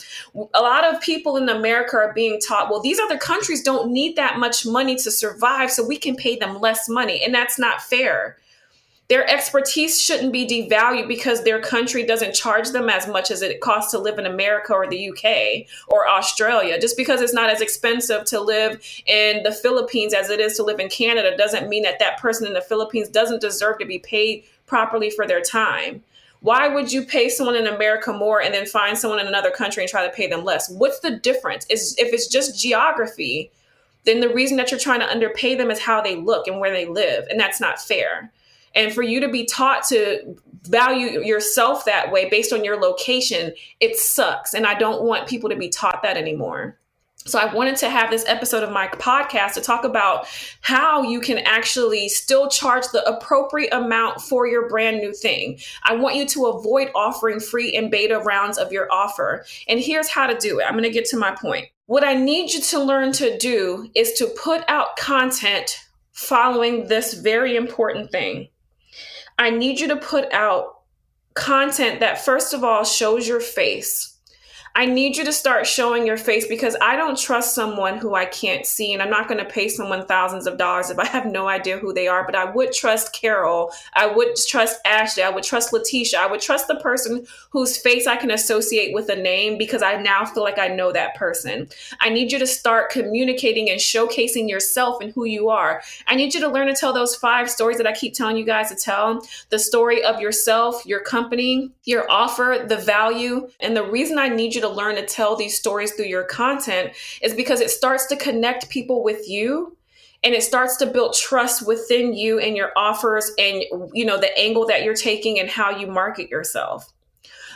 A 0.54 0.62
lot 0.62 0.84
of 0.84 1.02
people 1.02 1.38
in 1.38 1.50
America 1.50 1.98
are 1.98 2.14
being 2.14 2.40
taught, 2.40 2.70
well, 2.70 2.82
these 2.82 3.00
other 3.00 3.18
countries 3.18 3.64
don't 3.64 3.92
need 3.92 4.16
that 4.16 4.38
much 4.38 4.66
money 4.66 4.96
to 4.98 5.10
survive, 5.10 5.72
so 5.72 5.86
we 5.86 5.98
can 5.98 6.16
pay 6.16 6.36
them 6.36 6.60
less 6.60 6.88
money. 6.88 7.24
And 7.24 7.34
that's 7.34 7.58
not 7.58 7.82
fair 7.82 8.38
their 9.10 9.30
expertise 9.30 10.02
shouldn't 10.02 10.34
be 10.34 10.46
devalued 10.46 11.08
because 11.08 11.44
their 11.44 11.62
country 11.62 12.04
doesn't 12.04 12.36
charge 12.36 12.72
them 12.72 12.90
as 12.90 13.08
much 13.08 13.32
as 13.32 13.42
it 13.42 13.62
costs 13.62 13.92
to 13.92 14.00
live 14.00 14.20
in 14.20 14.26
America 14.26 14.74
or 14.74 14.86
the 14.88 15.10
UK 15.10 15.66
or 15.88 16.10
Australia. 16.10 16.80
Just 16.80 16.98
because 16.98 17.22
it's 17.22 17.34
not 17.34 17.50
as 17.50 17.62
expensive 17.62 18.26
to 18.26 18.42
live 18.42 18.84
in 19.06 19.44
the 19.44 19.54
Philippines 19.54 20.14
as 20.14 20.30
it 20.30 20.42
is 20.42 20.58
to 20.58 20.64
live 20.64 20.80
in 20.80 20.90
Canada 20.90 21.38
doesn't 21.38 21.70
mean 21.70 21.84
that 21.84 22.00
that 22.00 22.20
person 22.20 22.46
in 22.48 22.54
the 22.54 22.62
Philippines 22.62 23.08
doesn't 23.08 23.40
deserve 23.40 23.80
to 23.80 23.86
be 23.86 24.00
paid 24.00 24.44
properly 24.66 25.10
for 25.10 25.26
their 25.26 25.42
time. 25.42 26.04
Why 26.42 26.68
would 26.68 26.92
you 26.92 27.04
pay 27.04 27.30
someone 27.30 27.56
in 27.56 27.66
America 27.66 28.12
more 28.12 28.42
and 28.42 28.54
then 28.54 28.66
find 28.66 28.98
someone 28.98 29.20
in 29.20 29.28
another 29.28 29.52
country 29.52 29.84
and 29.84 29.90
try 29.90 30.06
to 30.06 30.14
pay 30.14 30.28
them 30.28 30.44
less? 30.44 30.70
What's 30.70 31.00
the 31.00 31.18
difference? 31.18 31.66
Is 31.70 31.96
if 31.98 32.14
it's 32.14 32.28
just 32.28 32.62
geography, 32.62 33.52
then 34.04 34.20
the 34.20 34.30
reason 34.30 34.58
that 34.58 34.70
you're 34.70 34.80
trying 34.80 35.00
to 35.00 35.08
underpay 35.08 35.56
them 35.56 35.72
is 35.72 35.80
how 35.80 36.02
they 36.02 36.18
look 36.18 36.48
and 36.48 36.60
where 36.60 36.72
they 36.72 36.86
live, 36.86 37.26
and 37.30 37.40
that's 37.40 37.60
not 37.60 37.82
fair. 37.82 38.32
And 38.78 38.94
for 38.94 39.02
you 39.02 39.20
to 39.20 39.28
be 39.28 39.44
taught 39.46 39.84
to 39.90 40.38
value 40.64 41.22
yourself 41.22 41.84
that 41.86 42.12
way 42.12 42.30
based 42.30 42.54
on 42.54 42.64
your 42.64 42.80
location, 42.80 43.54
it 43.80 43.98
sucks. 43.98 44.54
And 44.54 44.66
I 44.66 44.76
don't 44.76 45.04
want 45.04 45.28
people 45.28 45.50
to 45.50 45.56
be 45.56 45.68
taught 45.68 46.04
that 46.04 46.16
anymore. 46.16 46.78
So 47.26 47.40
I 47.40 47.54
wanted 47.54 47.76
to 47.78 47.90
have 47.90 48.10
this 48.10 48.24
episode 48.28 48.64
of 48.64 48.72
my 48.72 48.88
podcast 48.88 49.54
to 49.56 49.62
talk 49.62 49.84
about 49.84 50.28
how 50.62 51.02
you 51.02 51.20
can 51.20 51.40
actually 51.40 52.08
still 52.08 52.48
charge 52.48 52.86
the 52.94 53.04
appropriate 53.06 53.74
amount 53.74 54.22
for 54.22 54.48
your 54.48 54.70
brand 54.70 55.00
new 55.00 55.12
thing. 55.12 55.60
I 55.84 55.96
want 55.96 56.16
you 56.16 56.26
to 56.28 56.46
avoid 56.46 56.90
offering 56.96 57.42
free 57.42 57.76
and 57.76 57.92
beta 57.92 58.20
rounds 58.20 58.58
of 58.58 58.72
your 58.72 58.88
offer. 58.92 59.46
And 59.68 59.80
here's 59.80 60.08
how 60.08 60.28
to 60.28 60.38
do 60.38 60.60
it. 60.60 60.64
I'm 60.64 60.74
going 60.74 60.84
to 60.84 60.90
get 60.90 61.06
to 61.06 61.18
my 61.18 61.32
point. 61.32 61.68
What 61.88 62.06
I 62.06 62.14
need 62.14 62.54
you 62.54 62.62
to 62.62 62.80
learn 62.80 63.12
to 63.14 63.38
do 63.38 63.90
is 63.94 64.14
to 64.14 64.28
put 64.28 64.64
out 64.70 64.96
content 64.96 65.84
following 66.14 66.88
this 66.88 67.14
very 67.14 67.58
important 67.58 68.10
thing. 68.10 68.48
I 69.38 69.50
need 69.50 69.80
you 69.80 69.88
to 69.90 69.96
put 69.98 70.32
out 70.34 70.82
content 71.34 72.00
that, 72.00 72.24
first 72.24 72.54
of 72.54 72.64
all, 72.64 72.84
shows 72.84 73.28
your 73.28 73.40
face. 73.40 74.17
I 74.78 74.86
need 74.86 75.18
you 75.18 75.26
to 75.26 75.34
start 75.34 75.66
showing 75.66 76.06
your 76.06 76.18
face 76.18 76.48
because 76.48 76.78
I 76.80 76.96
don't 76.96 77.18
trust 77.18 77.56
someone 77.56 77.98
who 77.98 78.14
I 78.14 78.26
can't 78.26 78.64
see. 78.64 78.94
And 78.94 79.02
I'm 79.02 79.10
not 79.10 79.28
going 79.28 79.44
to 79.44 79.52
pay 79.52 79.70
someone 79.70 80.06
thousands 80.06 80.46
of 80.46 80.60
dollars 80.60 80.92
if 80.92 81.00
I 81.00 81.08
have 81.08 81.26
no 81.26 81.48
idea 81.48 81.80
who 81.80 81.92
they 81.92 82.08
are. 82.08 82.24
But 82.24 82.36
I 82.36 82.46
would 82.46 82.74
trust 82.74 83.12
Carol. 83.12 83.72
I 83.96 84.06
would 84.06 84.36
trust 84.48 84.80
Ashley. 84.86 85.24
I 85.24 85.32
would 85.32 85.44
trust 85.44 85.72
Latesha. 85.72 86.14
I 86.14 86.28
would 86.28 86.42
trust 86.42 86.68
the 86.68 86.76
person 86.76 87.26
whose 87.50 87.76
face 87.76 88.06
I 88.06 88.18
can 88.18 88.30
associate 88.30 88.94
with 88.94 89.10
a 89.10 89.16
name 89.16 89.58
because 89.58 89.82
I 89.82 90.00
now 90.00 90.26
feel 90.26 90.44
like 90.44 90.60
I 90.60 90.68
know 90.68 90.92
that 90.92 91.16
person. 91.16 91.70
I 92.00 92.10
need 92.10 92.32
you 92.32 92.38
to 92.38 92.46
start 92.46 92.92
communicating 92.92 93.72
and 93.72 93.80
showcasing 93.80 94.48
yourself 94.48 95.02
and 95.02 95.12
who 95.12 95.26
you 95.26 95.50
are. 95.50 95.82
I 96.06 96.14
need 96.14 96.36
you 96.36 96.40
to 96.42 96.50
learn 96.50 96.68
to 96.68 96.76
tell 96.76 96.94
those 96.94 97.16
five 97.16 97.50
stories 97.50 97.78
that 97.78 97.88
I 97.88 97.94
keep 97.94 98.14
telling 98.14 98.38
you 98.38 98.46
guys 98.46 98.70
to 98.70 98.76
tell 98.76 99.26
the 99.50 99.58
story 99.58 100.04
of 100.04 100.22
yourself, 100.22 100.86
your 100.86 101.00
company, 101.00 101.72
your 101.86 102.06
offer, 102.12 102.64
the 102.68 102.78
value. 102.78 103.50
And 103.60 103.76
the 103.76 103.84
reason 103.84 104.20
I 104.20 104.30
need 104.30 104.54
you 104.54 104.62
to 104.62 104.67
to 104.68 104.76
learn 104.76 104.96
to 104.96 105.06
tell 105.06 105.36
these 105.36 105.58
stories 105.58 105.94
through 105.94 106.06
your 106.06 106.24
content 106.24 106.94
is 107.22 107.34
because 107.34 107.62
it 107.62 107.70
starts 107.70 108.06
to 108.08 108.16
connect 108.16 108.70
people 108.70 109.04
with 109.04 109.28
you 109.28 109.76
and 110.24 110.34
it 110.34 110.44
starts 110.44 110.78
to 110.78 110.86
build 110.86 111.14
trust 111.16 111.66
within 111.66 112.14
you 112.14 112.40
and 112.40 112.56
your 112.56 112.72
offers 112.76 113.32
and 113.38 113.64
you 113.94 114.06
know 114.06 114.20
the 114.20 114.38
angle 114.38 114.66
that 114.68 114.84
you're 114.84 114.96
taking 114.96 115.40
and 115.40 115.50
how 115.50 115.70
you 115.70 115.88
market 115.88 116.30
yourself 116.30 116.92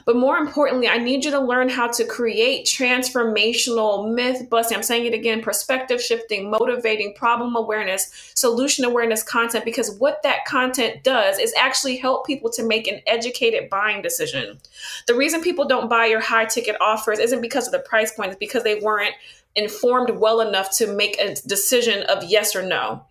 but 0.05 0.15
more 0.15 0.37
importantly, 0.37 0.87
I 0.87 0.97
need 0.97 1.25
you 1.25 1.31
to 1.31 1.39
learn 1.39 1.69
how 1.69 1.87
to 1.87 2.05
create 2.05 2.65
transformational 2.65 4.13
myth 4.13 4.49
busting. 4.49 4.77
I'm 4.77 4.83
saying 4.83 5.05
it 5.05 5.13
again 5.13 5.41
perspective 5.41 6.01
shifting, 6.01 6.49
motivating, 6.49 7.13
problem 7.13 7.55
awareness, 7.55 8.31
solution 8.35 8.85
awareness 8.85 9.23
content, 9.23 9.65
because 9.65 9.91
what 9.97 10.23
that 10.23 10.45
content 10.45 11.03
does 11.03 11.39
is 11.39 11.53
actually 11.57 11.97
help 11.97 12.25
people 12.25 12.49
to 12.51 12.63
make 12.63 12.87
an 12.87 13.01
educated 13.07 13.69
buying 13.69 14.01
decision. 14.01 14.59
The 15.07 15.15
reason 15.15 15.41
people 15.41 15.65
don't 15.65 15.89
buy 15.89 16.05
your 16.07 16.21
high 16.21 16.45
ticket 16.45 16.75
offers 16.81 17.19
isn't 17.19 17.41
because 17.41 17.67
of 17.67 17.73
the 17.73 17.79
price 17.79 18.13
point, 18.13 18.31
it's 18.31 18.39
because 18.39 18.63
they 18.63 18.79
weren't 18.79 19.15
informed 19.55 20.09
well 20.11 20.41
enough 20.41 20.71
to 20.77 20.87
make 20.87 21.19
a 21.19 21.35
decision 21.47 22.03
of 22.03 22.23
yes 22.23 22.55
or 22.55 22.63
no 22.63 23.03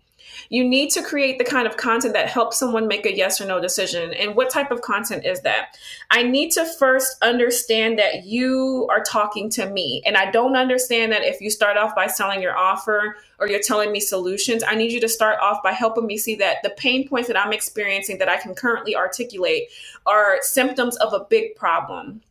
you 0.51 0.65
need 0.65 0.89
to 0.91 1.01
create 1.01 1.37
the 1.37 1.45
kind 1.45 1.65
of 1.65 1.77
content 1.77 2.13
that 2.13 2.27
helps 2.27 2.57
someone 2.57 2.85
make 2.85 3.05
a 3.05 3.15
yes 3.15 3.39
or 3.39 3.45
no 3.45 3.61
decision. 3.61 4.13
And 4.13 4.35
what 4.35 4.49
type 4.49 4.69
of 4.69 4.81
content 4.81 5.25
is 5.25 5.39
that? 5.41 5.77
I 6.09 6.23
need 6.23 6.51
to 6.51 6.65
first 6.65 7.15
understand 7.21 7.97
that 7.99 8.25
you 8.25 8.85
are 8.91 9.01
talking 9.01 9.49
to 9.51 9.69
me. 9.69 10.03
And 10.05 10.17
I 10.17 10.29
don't 10.29 10.57
understand 10.57 11.13
that 11.13 11.23
if 11.23 11.39
you 11.39 11.49
start 11.49 11.77
off 11.77 11.95
by 11.95 12.07
selling 12.07 12.41
your 12.41 12.57
offer 12.57 13.15
or 13.39 13.47
you're 13.47 13.61
telling 13.61 13.93
me 13.93 14.01
solutions, 14.01 14.61
I 14.67 14.75
need 14.75 14.91
you 14.91 14.99
to 14.99 15.07
start 15.07 15.39
off 15.41 15.63
by 15.63 15.71
helping 15.71 16.05
me 16.05 16.17
see 16.17 16.35
that 16.35 16.57
the 16.63 16.71
pain 16.71 17.07
points 17.07 17.29
that 17.29 17.39
I'm 17.39 17.53
experiencing 17.53 18.17
that 18.17 18.27
I 18.27 18.35
can 18.35 18.53
currently 18.53 18.93
articulate 18.93 19.69
are 20.05 20.39
symptoms 20.41 20.97
of 20.97 21.13
a 21.13 21.25
big 21.29 21.55
problem 21.55 22.21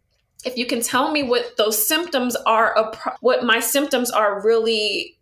if 0.44 0.56
you 0.56 0.64
can 0.64 0.80
tell 0.80 1.12
me 1.12 1.22
what 1.22 1.54
those 1.58 1.86
symptoms 1.86 2.34
are 2.46 2.94
what 3.20 3.44
my 3.44 3.60
symptoms 3.60 4.10
are 4.10 4.40
really 4.40 5.18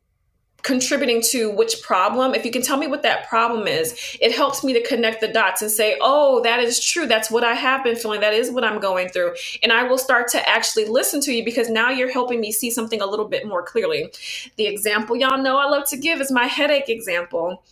contributing 0.63 1.23
to 1.31 1.51
which 1.51 1.83
problem. 1.83 2.35
If 2.35 2.45
you 2.45 2.51
can 2.51 2.63
tell 2.63 2.77
me 2.77 2.87
what 2.87 3.03
that 3.03 3.29
problem 3.29 3.67
is 3.67 4.17
it 4.21 4.35
helps 4.35 4.65
me 4.65 4.73
to 4.73 4.83
connect 4.87 5.21
the 5.21 5.29
dots 5.29 5.63
and 5.63 5.71
say 5.71 5.97
oh 6.01 6.43
that 6.43 6.61
is 6.61 6.85
true. 6.85 7.07
That's 7.07 7.31
what 7.31 7.45
i 7.45 7.55
have 7.55 7.85
been 7.85 7.97
feeling. 7.97 8.21
That 8.21 8.35
is 8.35 8.51
what 8.51 8.65
i'm 8.65 8.81
going 8.81 9.09
through. 9.09 9.35
And 9.63 9.73
i 9.73 9.83
will 9.85 9.99
start 9.99 10.29
to 10.33 10.49
actually 10.49 10.87
listen 10.87 11.21
to 11.23 11.33
you 11.33 11.45
because 11.45 11.71
now 11.71 11.91
you're 11.91 12.13
helping 12.13 12.41
me 12.41 12.51
see 12.53 12.71
something 12.71 13.01
a 13.01 13.07
little 13.07 13.29
bit 13.29 13.47
more 13.47 13.63
clearly. 13.63 14.13
The 14.57 14.67
example 14.67 15.17
y'all 15.17 15.43
know 15.43 15.59
i 15.59 15.65
love 15.65 15.89
to 15.91 15.97
give 15.97 16.21
is 16.21 16.33
my 16.33 16.47
headache 16.47 16.89
example 16.89 17.63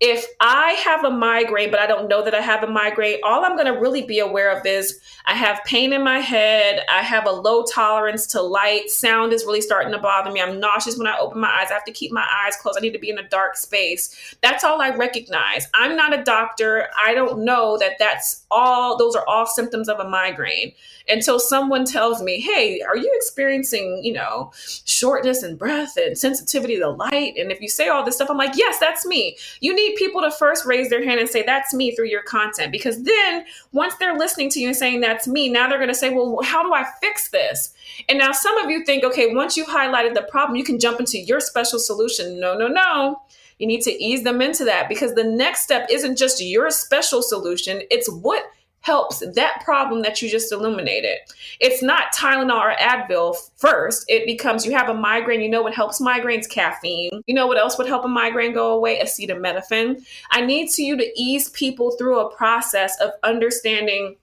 if 0.00 0.26
I 0.40 0.72
have 0.84 1.04
a 1.04 1.10
migraine, 1.10 1.70
but 1.70 1.80
I 1.80 1.86
don't 1.86 2.08
know 2.08 2.22
that 2.24 2.34
I 2.34 2.40
have 2.40 2.62
a 2.62 2.68
migraine, 2.68 3.18
all 3.24 3.44
I'm 3.44 3.56
going 3.56 3.72
to 3.72 3.80
really 3.80 4.02
be 4.02 4.20
aware 4.20 4.56
of 4.56 4.64
is 4.64 5.00
I 5.26 5.34
have 5.34 5.60
pain 5.64 5.92
in 5.92 6.04
my 6.04 6.20
head. 6.20 6.82
I 6.88 7.02
have 7.02 7.26
a 7.26 7.30
low 7.30 7.64
tolerance 7.64 8.26
to 8.28 8.40
light. 8.40 8.90
Sound 8.90 9.32
is 9.32 9.44
really 9.44 9.60
starting 9.60 9.92
to 9.92 9.98
bother 9.98 10.30
me. 10.30 10.40
I'm 10.40 10.60
nauseous 10.60 10.96
when 10.96 11.06
I 11.06 11.18
open 11.18 11.40
my 11.40 11.48
eyes. 11.48 11.70
I 11.70 11.74
have 11.74 11.84
to 11.84 11.92
keep 11.92 12.12
my 12.12 12.26
eyes 12.44 12.56
closed. 12.56 12.78
I 12.78 12.80
need 12.80 12.92
to 12.92 12.98
be 12.98 13.10
in 13.10 13.18
a 13.18 13.28
dark 13.28 13.56
space. 13.56 14.36
That's 14.40 14.64
all 14.64 14.80
I 14.80 14.90
recognize. 14.90 15.66
I'm 15.74 15.96
not 15.96 16.18
a 16.18 16.22
doctor. 16.22 16.88
I 17.04 17.14
don't 17.14 17.44
know 17.44 17.76
that 17.78 17.98
that's 17.98 18.44
all, 18.50 18.96
those 18.96 19.16
are 19.16 19.26
all 19.26 19.46
symptoms 19.46 19.88
of 19.88 19.98
a 19.98 20.08
migraine 20.08 20.72
until 21.08 21.40
someone 21.40 21.84
tells 21.84 22.22
me, 22.22 22.40
hey, 22.40 22.80
are 22.82 22.96
you 22.96 23.10
experiencing, 23.16 24.00
you 24.02 24.12
know, 24.12 24.52
shortness 24.84 25.42
and 25.42 25.58
breath 25.58 25.96
and 25.96 26.16
sensitivity 26.16 26.78
to 26.78 26.88
light? 26.90 27.36
And 27.36 27.50
if 27.50 27.60
you 27.60 27.68
say 27.68 27.88
all 27.88 28.04
this 28.04 28.16
stuff, 28.16 28.30
I'm 28.30 28.36
like, 28.36 28.56
yes, 28.56 28.78
that's 28.78 29.06
me. 29.06 29.36
You 29.60 29.67
need 29.74 29.96
people 29.96 30.20
to 30.22 30.30
first 30.30 30.64
raise 30.66 30.90
their 30.90 31.04
hand 31.04 31.20
and 31.20 31.28
say, 31.28 31.42
that's 31.42 31.74
me 31.74 31.94
through 31.94 32.08
your 32.08 32.22
content. 32.22 32.72
Because 32.72 33.02
then 33.02 33.44
once 33.72 33.94
they're 33.96 34.16
listening 34.16 34.50
to 34.50 34.60
you 34.60 34.68
and 34.68 34.76
saying, 34.76 35.00
that's 35.00 35.26
me, 35.26 35.48
now 35.48 35.68
they're 35.68 35.78
going 35.78 35.88
to 35.88 35.94
say, 35.94 36.10
well, 36.10 36.40
how 36.42 36.62
do 36.62 36.72
I 36.72 36.84
fix 37.00 37.30
this? 37.30 37.74
And 38.08 38.18
now 38.18 38.32
some 38.32 38.56
of 38.58 38.70
you 38.70 38.84
think, 38.84 39.04
okay, 39.04 39.34
once 39.34 39.56
you've 39.56 39.68
highlighted 39.68 40.14
the 40.14 40.22
problem, 40.22 40.56
you 40.56 40.64
can 40.64 40.78
jump 40.78 41.00
into 41.00 41.18
your 41.18 41.40
special 41.40 41.78
solution. 41.78 42.38
No, 42.38 42.56
no, 42.56 42.68
no. 42.68 43.22
You 43.58 43.66
need 43.66 43.82
to 43.82 44.02
ease 44.02 44.22
them 44.22 44.40
into 44.40 44.64
that 44.64 44.88
because 44.88 45.14
the 45.14 45.24
next 45.24 45.62
step 45.62 45.88
isn't 45.90 46.16
just 46.16 46.40
your 46.40 46.70
special 46.70 47.22
solution, 47.22 47.82
it's 47.90 48.10
what 48.10 48.44
helps 48.80 49.20
that 49.34 49.60
problem 49.64 50.02
that 50.02 50.22
you 50.22 50.28
just 50.28 50.52
illuminated. 50.52 51.18
It's 51.60 51.82
not 51.82 52.14
Tylenol 52.14 52.60
or 52.60 52.74
Advil 52.76 53.36
first. 53.56 54.04
It 54.08 54.24
becomes 54.24 54.64
you 54.64 54.72
have 54.72 54.88
a 54.88 54.94
migraine. 54.94 55.40
You 55.40 55.50
know 55.50 55.62
what 55.62 55.74
helps 55.74 56.00
migraines? 56.00 56.48
Caffeine. 56.48 57.22
You 57.26 57.34
know 57.34 57.46
what 57.46 57.58
else 57.58 57.76
would 57.76 57.86
help 57.86 58.04
a 58.04 58.08
migraine 58.08 58.54
go 58.54 58.72
away? 58.72 59.00
Acetaminophen. 59.00 60.04
I 60.30 60.44
need 60.44 60.70
to 60.70 60.82
you 60.82 60.96
to 60.96 61.20
ease 61.20 61.50
people 61.50 61.90
through 61.92 62.20
a 62.20 62.34
process 62.34 62.98
of 63.00 63.10
understanding 63.22 64.16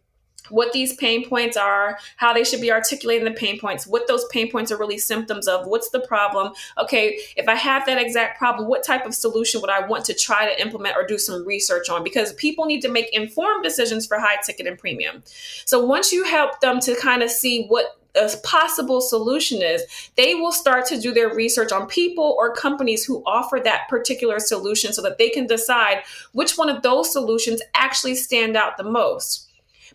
what 0.49 0.73
these 0.73 0.95
pain 0.95 1.27
points 1.27 1.57
are, 1.57 1.97
how 2.17 2.33
they 2.33 2.43
should 2.43 2.61
be 2.61 2.71
articulating 2.71 3.25
the 3.25 3.31
pain 3.31 3.59
points, 3.59 3.87
what 3.87 4.07
those 4.07 4.25
pain 4.25 4.51
points 4.51 4.71
are 4.71 4.77
really 4.77 4.97
symptoms 4.97 5.47
of, 5.47 5.67
what's 5.67 5.89
the 5.89 5.99
problem. 6.01 6.53
Okay, 6.77 7.19
if 7.35 7.47
I 7.47 7.55
have 7.55 7.85
that 7.85 8.01
exact 8.01 8.37
problem, 8.37 8.67
what 8.67 8.83
type 8.83 9.05
of 9.05 9.15
solution 9.15 9.61
would 9.61 9.69
I 9.69 9.85
want 9.87 10.05
to 10.05 10.13
try 10.13 10.45
to 10.45 10.61
implement 10.61 10.95
or 10.95 11.05
do 11.05 11.17
some 11.17 11.45
research 11.45 11.89
on? 11.89 12.03
Because 12.03 12.33
people 12.33 12.65
need 12.65 12.81
to 12.81 12.89
make 12.89 13.09
informed 13.13 13.63
decisions 13.63 14.05
for 14.05 14.19
high 14.19 14.37
ticket 14.45 14.67
and 14.67 14.77
premium. 14.77 15.23
So 15.65 15.85
once 15.85 16.11
you 16.11 16.23
help 16.23 16.59
them 16.61 16.79
to 16.81 16.95
kind 16.95 17.23
of 17.23 17.29
see 17.29 17.65
what 17.67 17.97
a 18.15 18.29
possible 18.43 19.01
solution 19.01 19.61
is, 19.61 19.83
they 20.15 20.35
will 20.35 20.51
start 20.51 20.85
to 20.87 20.99
do 20.99 21.13
their 21.13 21.33
research 21.33 21.71
on 21.71 21.87
people 21.87 22.35
or 22.39 22.53
companies 22.53 23.03
who 23.03 23.21
offer 23.25 23.59
that 23.63 23.87
particular 23.89 24.39
solution 24.39 24.93
so 24.93 25.01
that 25.01 25.17
they 25.17 25.29
can 25.29 25.47
decide 25.47 26.03
which 26.31 26.57
one 26.57 26.69
of 26.69 26.81
those 26.81 27.11
solutions 27.11 27.61
actually 27.73 28.15
stand 28.15 28.55
out 28.55 28.77
the 28.77 28.83
most 28.83 29.44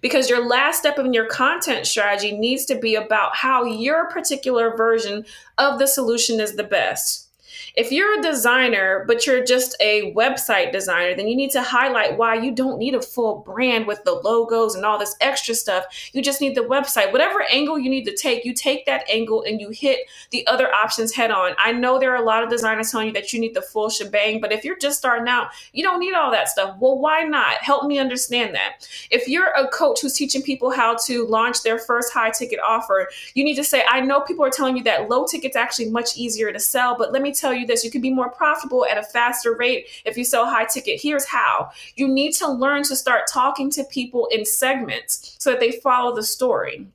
because 0.00 0.28
your 0.28 0.46
last 0.46 0.80
step 0.80 0.98
in 0.98 1.12
your 1.12 1.26
content 1.26 1.86
strategy 1.86 2.36
needs 2.36 2.64
to 2.66 2.74
be 2.74 2.94
about 2.94 3.36
how 3.36 3.64
your 3.64 4.08
particular 4.10 4.76
version 4.76 5.24
of 5.58 5.78
the 5.78 5.86
solution 5.86 6.40
is 6.40 6.56
the 6.56 6.64
best. 6.64 7.30
If 7.76 7.92
you're 7.92 8.18
a 8.18 8.22
designer, 8.22 9.04
but 9.06 9.26
you're 9.26 9.44
just 9.44 9.76
a 9.80 10.12
website 10.14 10.72
designer, 10.72 11.14
then 11.14 11.28
you 11.28 11.37
need 11.37 11.50
to 11.52 11.62
highlight 11.62 12.16
why 12.16 12.35
you 12.35 12.52
don't 12.52 12.78
need 12.78 12.94
a 12.94 13.02
full 13.02 13.40
brand 13.40 13.87
with 13.87 14.02
the 14.04 14.12
logos 14.12 14.74
and 14.74 14.85
all 14.85 14.98
this 14.98 15.16
extra 15.20 15.54
stuff. 15.54 15.85
You 16.12 16.22
just 16.22 16.40
need 16.40 16.54
the 16.54 16.62
website. 16.62 17.12
Whatever 17.12 17.42
angle 17.50 17.78
you 17.78 17.90
need 17.90 18.04
to 18.04 18.16
take, 18.16 18.44
you 18.44 18.54
take 18.54 18.87
that 18.87 19.09
angle 19.09 19.42
and 19.42 19.61
you 19.61 19.70
hit 19.70 20.00
the 20.30 20.46
other 20.46 20.72
options 20.74 21.14
head 21.14 21.30
on. 21.30 21.52
I 21.59 21.72
know 21.72 21.98
there 21.98 22.12
are 22.12 22.22
a 22.22 22.26
lot 22.26 22.42
of 22.42 22.50
designers 22.50 22.90
telling 22.90 23.09
you 23.09 23.12
that 23.14 23.33
you 23.33 23.40
need 23.40 23.54
the 23.54 23.62
full 23.62 23.90
shebang, 23.90 24.40
but 24.40 24.52
if 24.52 24.64
you're 24.64 24.78
just 24.78 24.98
starting 24.98 25.28
out, 25.28 25.48
you 25.72 25.83
don't 25.83 26.00
need 26.00 26.14
all 26.14 26.30
that 26.30 26.48
stuff. 26.48 26.76
Well, 26.80 26.98
why 26.98 27.22
not? 27.22 27.56
Help 27.62 27.87
me 27.87 27.98
understand 27.98 28.54
that. 28.54 28.88
If 29.11 29.28
you're 29.28 29.50
a 29.50 29.68
coach 29.68 30.00
who's 30.00 30.14
teaching 30.14 30.42
people 30.42 30.70
how 30.70 30.96
to 31.06 31.26
launch 31.26 31.62
their 31.62 31.78
first 31.78 32.12
high 32.12 32.30
ticket 32.30 32.59
offer, 32.61 33.09
you 33.35 33.44
need 33.44 33.56
to 33.56 33.64
say, 33.64 33.85
I 33.88 34.00
know 34.00 34.20
people 34.20 34.44
are 34.44 34.50
telling 34.50 34.76
you 34.76 34.83
that 34.85 35.09
low 35.09 35.26
ticket's 35.26 35.56
actually 35.56 35.90
much 35.90 36.16
easier 36.16 36.52
to 36.52 36.59
sell, 36.59 36.96
but 36.96 37.12
let 37.12 37.22
me 37.22 37.33
tell 37.33 37.52
you 37.52 37.60
this 37.64 37.85
you 37.85 37.90
can 37.90 38.01
be 38.01 38.12
more 38.12 38.31
profitable 38.31 38.87
at 38.87 38.99
a 38.99 39.03
faster 39.03 39.55
rate 39.55 39.87
if 40.05 40.16
you 40.16 40.25
sell 40.25 40.46
high 40.46 40.64
ticket. 40.64 41.01
Here's 41.01 41.27
how 41.27 41.70
you 41.96 42.09
need 42.09 42.33
to 42.35 42.49
learn 42.49 42.83
to 42.85 42.96
start 42.96 43.23
talking 43.31 43.70
to 43.70 43.85
people 43.85 44.29
in 44.31 44.44
segments 44.44 45.37
so 45.38 45.51
that 45.51 45.61
they 45.61 45.73
follow 45.73 46.14
the 46.14 46.23
story 46.23 46.87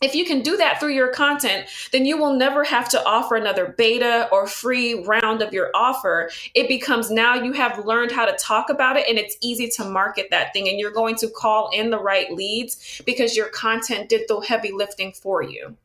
if 0.00 0.14
you 0.14 0.24
can 0.24 0.40
do 0.40 0.56
that 0.56 0.80
through 0.80 0.94
your 0.94 1.12
content, 1.12 1.66
then 1.92 2.06
you 2.06 2.16
will 2.16 2.34
never 2.34 2.64
have 2.64 2.88
to 2.88 3.04
offer 3.04 3.36
another 3.36 3.74
beta 3.76 4.28
or 4.32 4.46
free 4.46 5.04
round 5.04 5.42
of 5.42 5.52
your 5.52 5.70
offer. 5.74 6.30
It 6.54 6.68
becomes 6.68 7.10
now 7.10 7.34
you 7.34 7.52
have 7.52 7.84
learned 7.84 8.10
how 8.10 8.24
to 8.24 8.36
talk 8.38 8.70
about 8.70 8.96
it 8.96 9.06
and 9.08 9.18
it's 9.18 9.36
easy 9.42 9.68
to 9.76 9.84
market 9.84 10.28
that 10.30 10.52
thing. 10.54 10.68
And 10.68 10.78
you're 10.78 10.90
going 10.90 11.16
to 11.16 11.28
call 11.28 11.70
in 11.70 11.90
the 11.90 11.98
right 11.98 12.32
leads 12.32 13.02
because 13.04 13.36
your 13.36 13.48
content 13.48 14.08
did 14.08 14.22
the 14.26 14.40
heavy 14.40 14.72
lifting 14.72 15.12
for 15.12 15.42
you. 15.42 15.76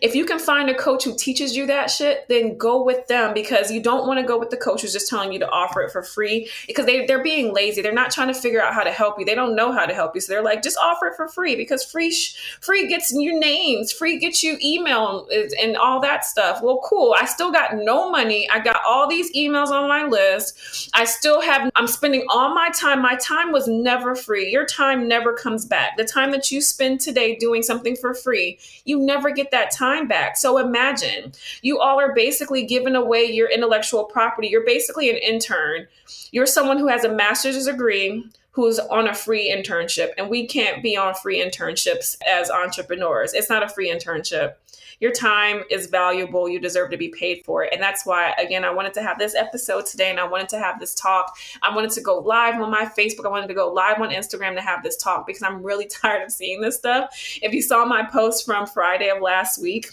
If 0.00 0.14
you 0.14 0.24
can 0.24 0.38
find 0.38 0.68
a 0.68 0.74
coach 0.74 1.04
who 1.04 1.16
teaches 1.16 1.56
you 1.56 1.66
that 1.66 1.90
shit, 1.90 2.26
then 2.28 2.56
go 2.56 2.82
with 2.82 3.06
them 3.06 3.34
because 3.34 3.70
you 3.70 3.82
don't 3.82 4.06
want 4.06 4.20
to 4.20 4.26
go 4.26 4.38
with 4.38 4.50
the 4.50 4.56
coach 4.56 4.82
who's 4.82 4.92
just 4.92 5.08
telling 5.08 5.32
you 5.32 5.38
to 5.38 5.48
offer 5.50 5.82
it 5.82 5.90
for 5.90 6.02
free 6.02 6.48
because 6.66 6.86
they, 6.86 7.06
they're 7.06 7.22
being 7.22 7.54
lazy. 7.54 7.82
They're 7.82 7.92
not 7.92 8.10
trying 8.10 8.28
to 8.28 8.34
figure 8.34 8.62
out 8.62 8.74
how 8.74 8.82
to 8.82 8.92
help 8.92 9.18
you. 9.18 9.24
They 9.24 9.34
don't 9.34 9.56
know 9.56 9.72
how 9.72 9.86
to 9.86 9.94
help 9.94 10.14
you. 10.14 10.20
So 10.20 10.32
they're 10.32 10.42
like, 10.42 10.62
just 10.62 10.78
offer 10.78 11.06
it 11.06 11.16
for 11.16 11.28
free 11.28 11.56
because 11.56 11.84
free 11.84 12.14
free 12.60 12.88
gets 12.88 13.12
you 13.12 13.38
names, 13.38 13.92
free 13.92 14.18
gets 14.18 14.42
you 14.42 14.58
email 14.62 15.28
and 15.60 15.76
all 15.76 16.00
that 16.00 16.24
stuff. 16.24 16.62
Well, 16.62 16.80
cool. 16.84 17.14
I 17.18 17.24
still 17.24 17.50
got 17.50 17.76
no 17.76 18.10
money. 18.10 18.48
I 18.50 18.60
got 18.60 18.80
all 18.86 19.08
these 19.08 19.32
emails 19.34 19.68
on 19.68 19.88
my 19.88 20.04
list. 20.04 20.90
I 20.94 21.04
still 21.04 21.40
have, 21.40 21.70
I'm 21.74 21.86
spending 21.86 22.24
all 22.28 22.54
my 22.54 22.70
time. 22.70 23.00
My 23.02 23.16
time 23.16 23.52
was 23.52 23.68
never 23.68 24.14
free. 24.14 24.50
Your 24.50 24.66
time 24.66 25.08
never 25.08 25.32
comes 25.32 25.64
back. 25.64 25.96
The 25.96 26.04
time 26.04 26.30
that 26.32 26.50
you 26.50 26.60
spend 26.60 27.00
today 27.00 27.36
doing 27.36 27.62
something 27.62 27.96
for 27.96 28.14
free, 28.14 28.58
you 28.84 28.98
never 28.98 29.30
get 29.30 29.50
that 29.50 29.61
time 29.70 30.08
back. 30.08 30.36
So 30.36 30.58
imagine 30.58 31.32
you 31.62 31.78
all 31.78 32.00
are 32.00 32.14
basically 32.14 32.64
giving 32.64 32.96
away 32.96 33.24
your 33.24 33.50
intellectual 33.50 34.04
property. 34.04 34.48
You're 34.48 34.64
basically 34.64 35.10
an 35.10 35.16
intern. 35.16 35.86
You're 36.32 36.46
someone 36.46 36.78
who 36.78 36.88
has 36.88 37.04
a 37.04 37.12
master's 37.12 37.66
degree 37.66 38.24
who's 38.52 38.78
on 38.78 39.08
a 39.08 39.14
free 39.14 39.50
internship, 39.50 40.10
and 40.16 40.30
we 40.30 40.46
can't 40.46 40.82
be 40.82 40.96
on 40.96 41.14
free 41.14 41.44
internships 41.44 42.16
as 42.26 42.50
entrepreneurs. 42.50 43.34
It's 43.34 43.50
not 43.50 43.62
a 43.62 43.68
free 43.68 43.90
internship 43.90 44.54
your 45.02 45.10
time 45.10 45.64
is 45.68 45.86
valuable. 45.86 46.48
You 46.48 46.60
deserve 46.60 46.92
to 46.92 46.96
be 46.96 47.08
paid 47.08 47.44
for 47.44 47.64
it. 47.64 47.70
And 47.72 47.82
that's 47.82 48.06
why, 48.06 48.34
again, 48.38 48.64
I 48.64 48.70
wanted 48.70 48.94
to 48.94 49.02
have 49.02 49.18
this 49.18 49.34
episode 49.34 49.84
today 49.84 50.10
and 50.10 50.20
I 50.20 50.28
wanted 50.28 50.48
to 50.50 50.60
have 50.60 50.78
this 50.78 50.94
talk. 50.94 51.36
I 51.60 51.74
wanted 51.74 51.90
to 51.90 52.00
go 52.00 52.20
live 52.20 52.60
on 52.60 52.70
my 52.70 52.84
Facebook. 52.84 53.26
I 53.26 53.28
wanted 53.28 53.48
to 53.48 53.54
go 53.54 53.72
live 53.72 54.00
on 54.00 54.10
Instagram 54.10 54.54
to 54.54 54.60
have 54.60 54.84
this 54.84 54.96
talk 54.96 55.26
because 55.26 55.42
I'm 55.42 55.60
really 55.60 55.86
tired 56.02 56.22
of 56.22 56.30
seeing 56.30 56.60
this 56.60 56.76
stuff. 56.76 57.12
If 57.42 57.52
you 57.52 57.62
saw 57.62 57.84
my 57.84 58.04
post 58.04 58.46
from 58.46 58.64
Friday 58.64 59.08
of 59.08 59.20
last 59.20 59.60
week, 59.60 59.88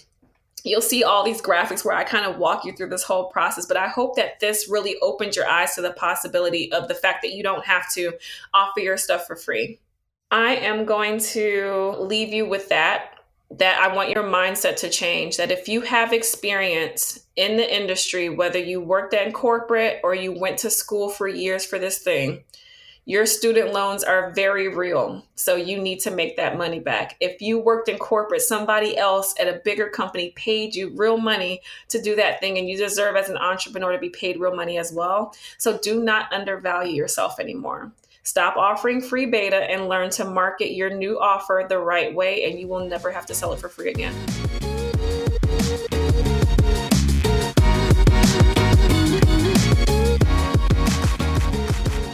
you'll 0.64 0.82
see 0.82 1.04
all 1.04 1.24
these 1.24 1.42
graphics 1.42 1.86
where 1.86 1.96
I 1.96 2.04
kind 2.04 2.26
of 2.26 2.38
walk 2.38 2.66
you 2.66 2.74
through 2.74 2.90
this 2.90 3.04
whole 3.04 3.26
process. 3.26 3.66
But 3.66 3.78
I 3.78 3.88
hope 3.88 4.16
that 4.16 4.40
this 4.40 4.68
really 4.70 4.96
opened 5.02 5.36
your 5.36 5.48
eyes 5.48 5.76
to 5.76 5.82
the 5.82 5.92
possibility 5.92 6.72
of 6.72 6.88
the 6.88 6.96
fact 6.96 7.22
that 7.22 7.34
you 7.34 7.44
don't 7.44 7.66
have 7.66 7.92
to 7.94 8.14
offer 8.54 8.80
your 8.80 8.98
stuff 8.98 9.26
for 9.26 9.36
free. 9.36 9.80
I 10.32 10.56
am 10.56 10.86
going 10.86 11.20
to 11.20 11.96
leave 12.00 12.34
you 12.34 12.48
with 12.48 12.70
that 12.70 13.16
that 13.52 13.82
I 13.82 13.94
want 13.96 14.12
your 14.12 14.24
mindset 14.24 14.76
to 14.78 14.90
change. 14.90 15.38
That 15.38 15.52
if 15.52 15.68
you 15.68 15.82
have 15.82 16.14
experience 16.14 17.26
in 17.36 17.58
the 17.58 17.76
industry, 17.76 18.30
whether 18.30 18.60
you 18.60 18.80
worked 18.80 19.14
at 19.14 19.34
corporate 19.34 20.00
or 20.04 20.14
you 20.14 20.32
went 20.32 20.60
to 20.60 20.70
school 20.70 21.10
for 21.10 21.28
years 21.28 21.66
for 21.66 21.80
this 21.80 22.00
thing, 22.00 22.44
your 23.10 23.26
student 23.26 23.74
loans 23.74 24.04
are 24.04 24.30
very 24.34 24.68
real. 24.68 25.26
So 25.34 25.56
you 25.56 25.82
need 25.82 26.00
to 26.02 26.12
make 26.12 26.38
that 26.38 26.60
money 26.60 26.80
back. 26.80 27.16
If 27.20 27.42
you 27.42 27.58
worked 27.58 27.90
in 27.90 27.98
corporate, 27.98 28.44
somebody 28.44 28.96
else 28.96 29.34
at 29.40 29.48
a 29.48 29.62
bigger 29.66 29.90
company 29.90 30.32
paid 30.36 30.76
you 30.76 30.92
real 30.96 31.18
money 31.18 31.62
to 31.88 32.00
do 32.00 32.16
that 32.18 32.40
thing, 32.40 32.60
and 32.60 32.70
you 32.70 32.78
deserve 32.78 33.16
as 33.16 33.28
an 33.28 33.38
entrepreneur 33.38 33.94
to 33.94 33.98
be 33.98 34.12
paid 34.12 34.40
real 34.40 34.56
money 34.56 34.78
as 34.78 34.94
well. 34.94 35.34
So 35.58 35.80
do 35.80 36.04
not 36.04 36.32
undervalue 36.32 36.94
yourself 36.94 37.40
anymore. 37.40 37.92
Stop 38.22 38.58
offering 38.58 39.02
free 39.02 39.26
beta 39.26 39.56
and 39.56 39.90
learn 39.90 40.12
to 40.12 40.26
market 40.26 40.76
your 40.76 40.92
new 40.92 41.20
offer 41.20 41.66
the 41.68 41.80
right 41.80 42.14
way, 42.14 42.44
and 42.44 42.60
you 42.60 42.68
will 42.68 42.88
never 42.88 43.10
have 43.12 43.26
to 43.26 43.34
sell 43.34 43.54
it 43.54 43.60
for 43.60 43.70
free 43.70 43.90
again. 43.90 44.14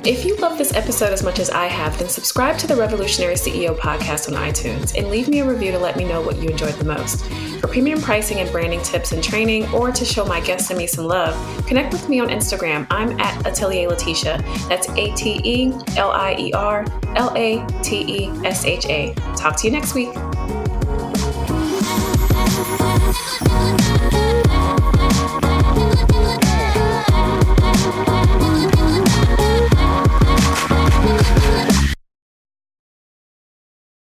If 0.06 0.24
you 0.24 0.36
love 0.36 0.60
this 0.60 0.72
episode 0.76 1.14
as 1.14 1.24
much 1.24 1.40
as 1.40 1.50
I 1.50 1.66
have, 1.66 1.98
then 1.98 2.10
subscribe 2.10 2.60
to 2.60 2.68
the 2.68 2.76
Revolutionary 2.76 3.34
CEO 3.34 3.76
podcast 3.76 4.32
on 4.32 4.40
iTunes 4.40 4.96
and 4.96 5.10
leave 5.10 5.28
me 5.28 5.40
a 5.40 5.50
review 5.50 5.72
to 5.72 5.80
let 5.80 5.98
me 5.98 6.04
know 6.04 6.22
what 6.22 6.38
you 6.38 6.48
enjoyed 6.48 6.76
the 6.76 6.86
most. 6.86 7.26
For 7.60 7.68
premium 7.68 8.00
pricing 8.00 8.38
and 8.38 8.52
branding 8.52 8.84
tips 8.84 9.14
and 9.14 9.24
training, 9.24 9.68
or 9.74 9.92
to 9.92 10.06
show 10.06 10.24
my 10.24 10.42
guests 10.42 10.70
and 10.70 10.78
me 10.78 10.86
some 10.86 11.06
love, 11.06 11.36
connect 11.66 11.92
with 11.92 12.08
me 12.08 12.20
on 12.20 12.30
Instagram. 12.30 12.86
I'm 12.92 13.20
at 13.20 13.48
Atelier 13.48 13.90
Latesha. 13.90 14.44
That's 14.70 14.88
A 14.90 15.12
T 15.16 15.42
E 15.44 15.74
L 15.98 16.12
I 16.12 16.36
E 16.38 16.54
R 16.54 16.86
L 17.16 17.34
A 17.36 17.66
T 17.82 18.02
E 18.02 18.28
S 18.46 18.64
H 18.64 18.86
A. 18.86 19.12
Talk 19.36 19.58
to 19.58 19.68
you 19.68 19.74
next 19.74 19.96
week. 19.96 20.14